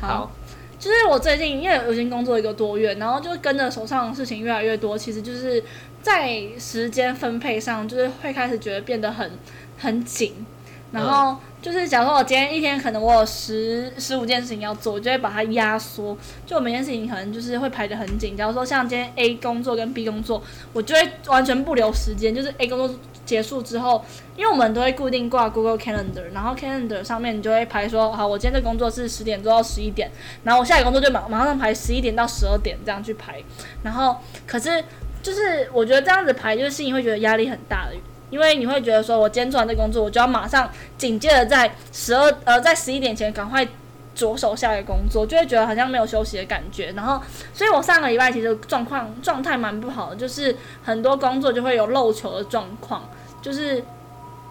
[0.00, 0.30] 好，
[0.78, 5.62] 就是我最近因为我已经工作一个多月，然后就跟着手上的事情越来越多，其实就是
[6.02, 9.30] 在时间分配上，就是会开始觉得变得很
[9.78, 10.44] 很紧，
[10.92, 11.36] 然后。
[11.60, 16.16] 就是假如说我今天一天可能我有十十五件事情要做，我就会把它压缩，
[16.46, 18.36] 就每件事情可能就是会排得很紧。
[18.36, 20.40] 假如说像今天 A 工作跟 B 工作，
[20.72, 22.32] 我就会完全不留时间。
[22.32, 24.04] 就是 A 工作结束之后，
[24.36, 30.08] 因为我们都会固定挂 Google Calendar，然后 Calendar 上面你就会排说，好，我今天这工作是十点做到十一点，
[30.44, 33.42] 然后我下一个工作就马马上排十一点到十二点这样去排。
[33.82, 34.16] 然后
[34.46, 34.84] 可是
[35.20, 37.96] 就是我觉得这样子排，就是心里会觉得压力很大的。
[38.30, 43.66] 因为你会觉得说，我今天做完这工作，我就要马上紧接着在十二呃，在十一点前赶快
[44.14, 46.92] 着手下一个工作，就会觉得好像没有休息的感觉。
[46.92, 47.22] 然后，
[47.54, 50.54] 所以我上个礼拜其实状况状态蛮不好的，就是
[50.84, 53.08] 很多工作就会有漏球的状况，
[53.40, 53.80] 就是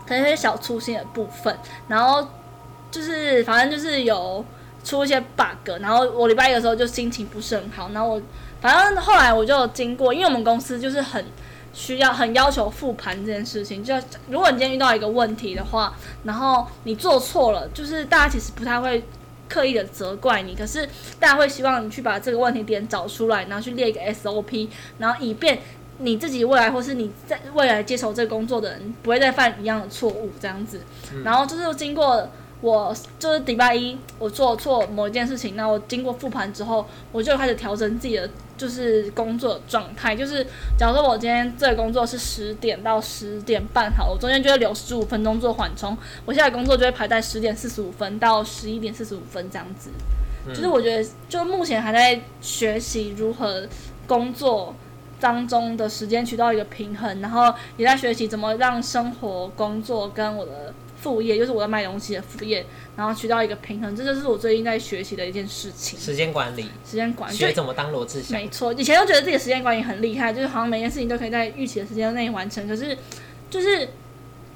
[0.07, 1.55] 可能一些小粗心的部分，
[1.87, 2.27] 然后
[2.89, 4.43] 就是反正就是有
[4.83, 5.69] 出一些 bug。
[5.81, 8.21] 然后我礼拜一的时候就心情不是很好，然后我
[8.59, 11.23] 反正后来我就经过，因为我们公司就是很。
[11.73, 13.93] 需要很要求复盘这件事情，就
[14.29, 15.93] 如果你今天遇到一个问题的话，
[16.23, 19.03] 然后你做错了，就是大家其实不太会
[19.47, 20.87] 刻意的责怪你，可是
[21.19, 25.59] 大家会希望你去把这个问题点找出来，然后去列一个 SOP，然后以便
[25.99, 30.81] 你自己未来或是你在未来接手这个工作的人不会再犯一样的错误这样子，
[31.23, 32.29] 然后就是经过。
[32.59, 38.27] 我就是礼拜一，我做错某一件事情，那我经过复盘之后，我就开始调整自己的
[38.57, 40.15] 就是工作状态。
[40.15, 40.43] 就是
[40.75, 45.95] 假如说我今天这个工作是十点到十点半，好，我中间就会留十五分钟做缓冲，
[46.25, 49.91] 我现在工作就会排在十点四十五分到十一点四十五分这样子。
[50.47, 53.67] 就是我觉得，就目前还在学习如何
[54.07, 54.73] 工作
[55.19, 60.73] 当中的时间取到一个平衡，然后也在学习怎么让生活、工作跟我的。
[61.07, 62.65] 副业就是我在卖东西的副业，
[62.97, 65.97] 然后取到一个平衡，这就是我最近在学习的一件事情。
[65.97, 68.37] 时间管理，时间管理，学怎么当罗志祥。
[68.37, 72.67] 没错，以前都觉得自己的时间管理很厉害，就是好像每件事情都可以在预期的时间内完成。
[72.67, 72.97] 可是，
[73.49, 73.87] 就是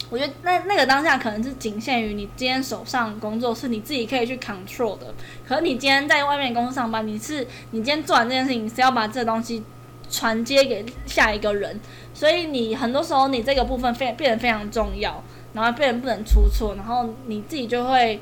[0.09, 5.15] 我觉得那那个当下可能是仅限于你今天手上工作是你自己可以去 control 的。
[5.47, 9.63] 可是你今天在外面公司上班，你是你今天做完这件事情是要把这个东西
[10.09, 11.79] 传接给下一个人，
[12.13, 15.23] 所以你很多时候你这个部分非变得非常重要。
[15.53, 18.19] 然后别人不能出错，然后你自己就会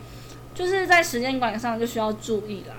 [0.55, 2.75] 就是在时间管理上就需要注意啦，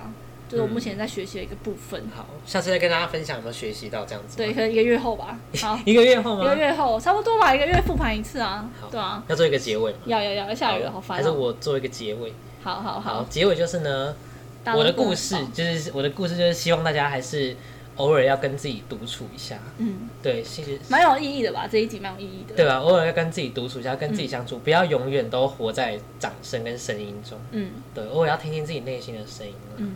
[0.48, 2.02] 就是我目前在学习的一个部分。
[2.14, 4.36] 好，下次再跟大家分享有没有学习到这样子。
[4.36, 5.38] 对，可能一个月后吧。
[5.60, 6.44] 好， 一个月后吗？
[6.44, 8.68] 一个月后，差不多吧，一个月复盘一次啊。
[8.90, 9.22] 对啊。
[9.28, 9.94] 要做一个结尾。
[10.06, 11.18] 要要要，下雨了，好烦。
[11.18, 12.34] 还是我做一个结尾。
[12.62, 13.24] 好好好。
[13.30, 14.14] 结尾就是呢，
[14.74, 17.56] 我的故事就是我的故事就是希望大家还是。
[18.00, 21.68] 偶尔要跟自己独处一下，嗯，对，其实蛮有意义的吧？
[21.70, 22.78] 这一集蛮有意义的，对吧？
[22.78, 29.94] 偶尔要跟自己独处一下，跟自己相处，不要永远都活在掌声跟声音中，嗯，对，偶尔要听听自己内心的声音，嗯，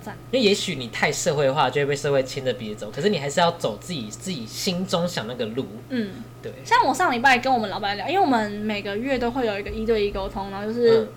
[0.00, 0.16] 赞。
[0.30, 6.52] 因为也许你太社会化，就会被社会牵着鼻子走，可是你还是要走自己自己心中想那个路，嗯，对。
[6.64, 11.08] 像我上礼拜跟我们老板聊，因为我们每个月都会有一个一对一沟通，然后就是。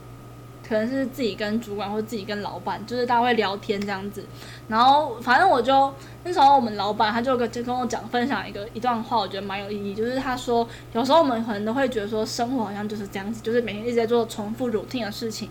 [0.74, 4.26] 可能是自己跟主管或者自己跟老板，就是大家会聊天这样子。
[4.68, 5.94] 然后反正我就
[6.24, 9.94] 那时候我们老板他就跟就跟我讲分享一个一段话，我觉得蛮有意义。
[9.94, 15.48] 就是他说有时候我们可能都会觉得说生活好像就是这样子，就是每天一直在做重复 routine 的事情，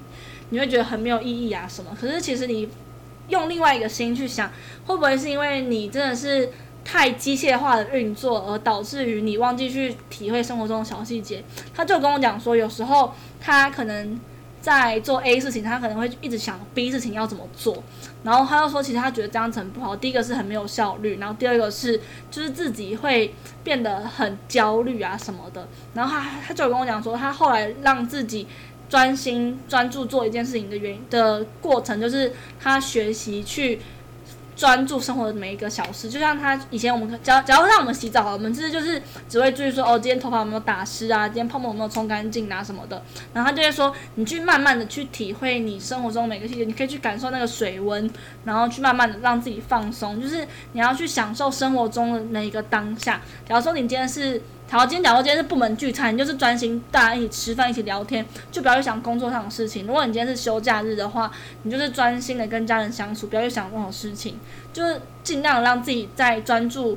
[0.51, 1.97] 你会觉得很没有意义啊什么。
[2.01, 2.69] 可是其实你
[3.29, 4.51] 用另外一个心去想，
[4.87, 6.51] 会不会是因为你真的是
[6.85, 11.45] 太机械化的运作，而导致于你忘记去体会生活中的小细节？
[11.73, 14.19] 他就跟我讲说，有时候他可能。
[14.63, 17.83] 在做 A 事情，他可能会一直想 B 事情要怎么做，
[18.23, 19.97] 然后他又说，其实他觉得这样子很不好。
[19.97, 22.01] 第一个是很没有效率，然后第二个是
[22.31, 23.35] 就是自己会
[23.65, 25.67] 变得很焦虑啊什么的。
[25.93, 28.47] 然后他他就跟我讲说，他后来让自己
[28.89, 33.81] 专心专注做一件事情的原因的过程，就是他学习去。
[34.63, 43.03] 专注生活的每一个小事，就像他以前我们只要只要让我们洗澡，我们其实就是只会注意说哦，今天头发有没有打湿啊，今天泡沫有没有冲干净啊什么的。
[43.35, 48.09] 然后他就会说，你去慢慢的去体会你生活中每个细节，你可以去感受那个水温，
[48.45, 53.21] 然后去慢慢的让自己放松，就是你要去享受生活中的那一个当下。
[53.49, 54.41] 假如说你今天是。
[54.73, 59.87] 好，今天假如今天是部门聚餐，你就是专心大家一起吃饭，一起聊天，就不要去想工作上的事情。
[59.87, 61.31] 如果你今天是休假日的话，
[61.65, 64.39] 你就是专心的跟家人相处，不要去想任何事情，
[64.73, 66.97] 就是尽量让自己在专注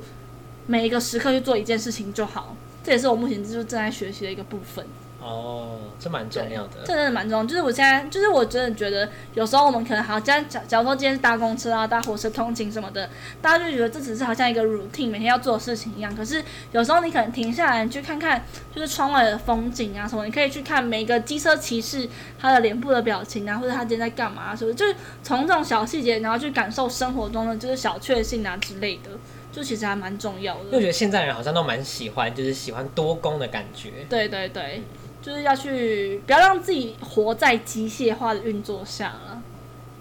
[0.68, 2.56] 每一个时刻去做一件事情就好。
[2.82, 4.86] 这也是我目前就是正在学习的一个部分。
[5.26, 7.44] 哦，这蛮重要的，这真的蛮重要。
[7.44, 13.10] 就是我现在，就是我真的觉得，有时候我们可能好，像假假如说今天是搭公车啊、搭火车通勤什么的，
[13.42, 16.16] 大家就觉得这只是好像一个 routine 每天要做的事情一样。
[16.16, 22.08] 可是有时候你可能停下来去看看，就是窗外的风景啊什么，你可以去看每一个机车骑士
[22.40, 24.76] 他的脸部的表情啊，或者他今天在干嘛，是不是？
[24.76, 29.10] 就是从这种小细节，然后去感受生活中的就是小确幸啊之类的。
[29.52, 33.90] 就其实还蛮重要的，因为我觉得现在人好像都蛮喜欢，就是喜欢多功的感觉。
[34.10, 34.84] 对对对，
[35.26, 39.42] 就是要去不要让自己活在机械化的运作下了。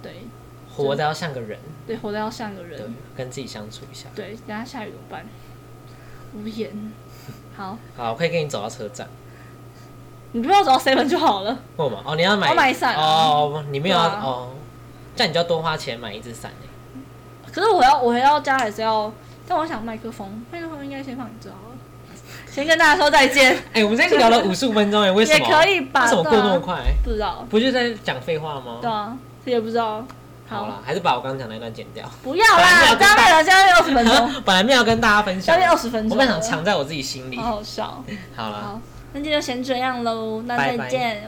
[0.03, 0.25] 对，
[0.77, 1.59] 活的要像个人。
[1.87, 2.79] 对，活的要像个人。
[2.79, 4.07] 对，跟自己相处一下。
[4.15, 5.25] 对，等下下雨怎么办？
[6.35, 6.93] 无言。
[7.57, 7.79] 好。
[7.97, 9.09] 好，我可以跟你走到车站。
[10.33, 11.59] 你不要走到 seven 就好了。
[11.75, 12.03] 不嘛？
[12.05, 12.51] 哦，你要买。
[12.51, 12.95] 我买伞。
[12.95, 14.53] 哦，你没有哦，
[15.17, 16.53] 这样你就要多花钱买一只伞
[17.51, 19.11] 可是我要，我回到家还是要？
[19.49, 21.74] 但我想麦克风，麦克风应该先放你这好了。
[22.55, 23.53] 先跟大家说再见。
[23.73, 25.39] 哎，我们今天聊了五十五分钟，哎， 为什么？
[25.39, 26.03] 也可以吧？
[26.05, 26.77] 为什么过那么快？
[27.03, 27.45] 不知道。
[27.51, 28.79] 不就在讲废话吗？
[28.81, 30.05] 对啊，也不知道。
[30.49, 32.09] 好了，还是把我刚刚讲那段剪掉。
[32.23, 34.31] 不要啦，刚刚现在二十分钟。
[34.47, 35.57] 本来没有跟大家分享。
[35.57, 36.17] 将近二十分钟。
[36.17, 37.37] 我本想藏在我自己心里。
[37.37, 38.05] 好好笑。
[38.37, 38.81] 好了。
[39.13, 41.23] 那今天就先这样喽，那再见。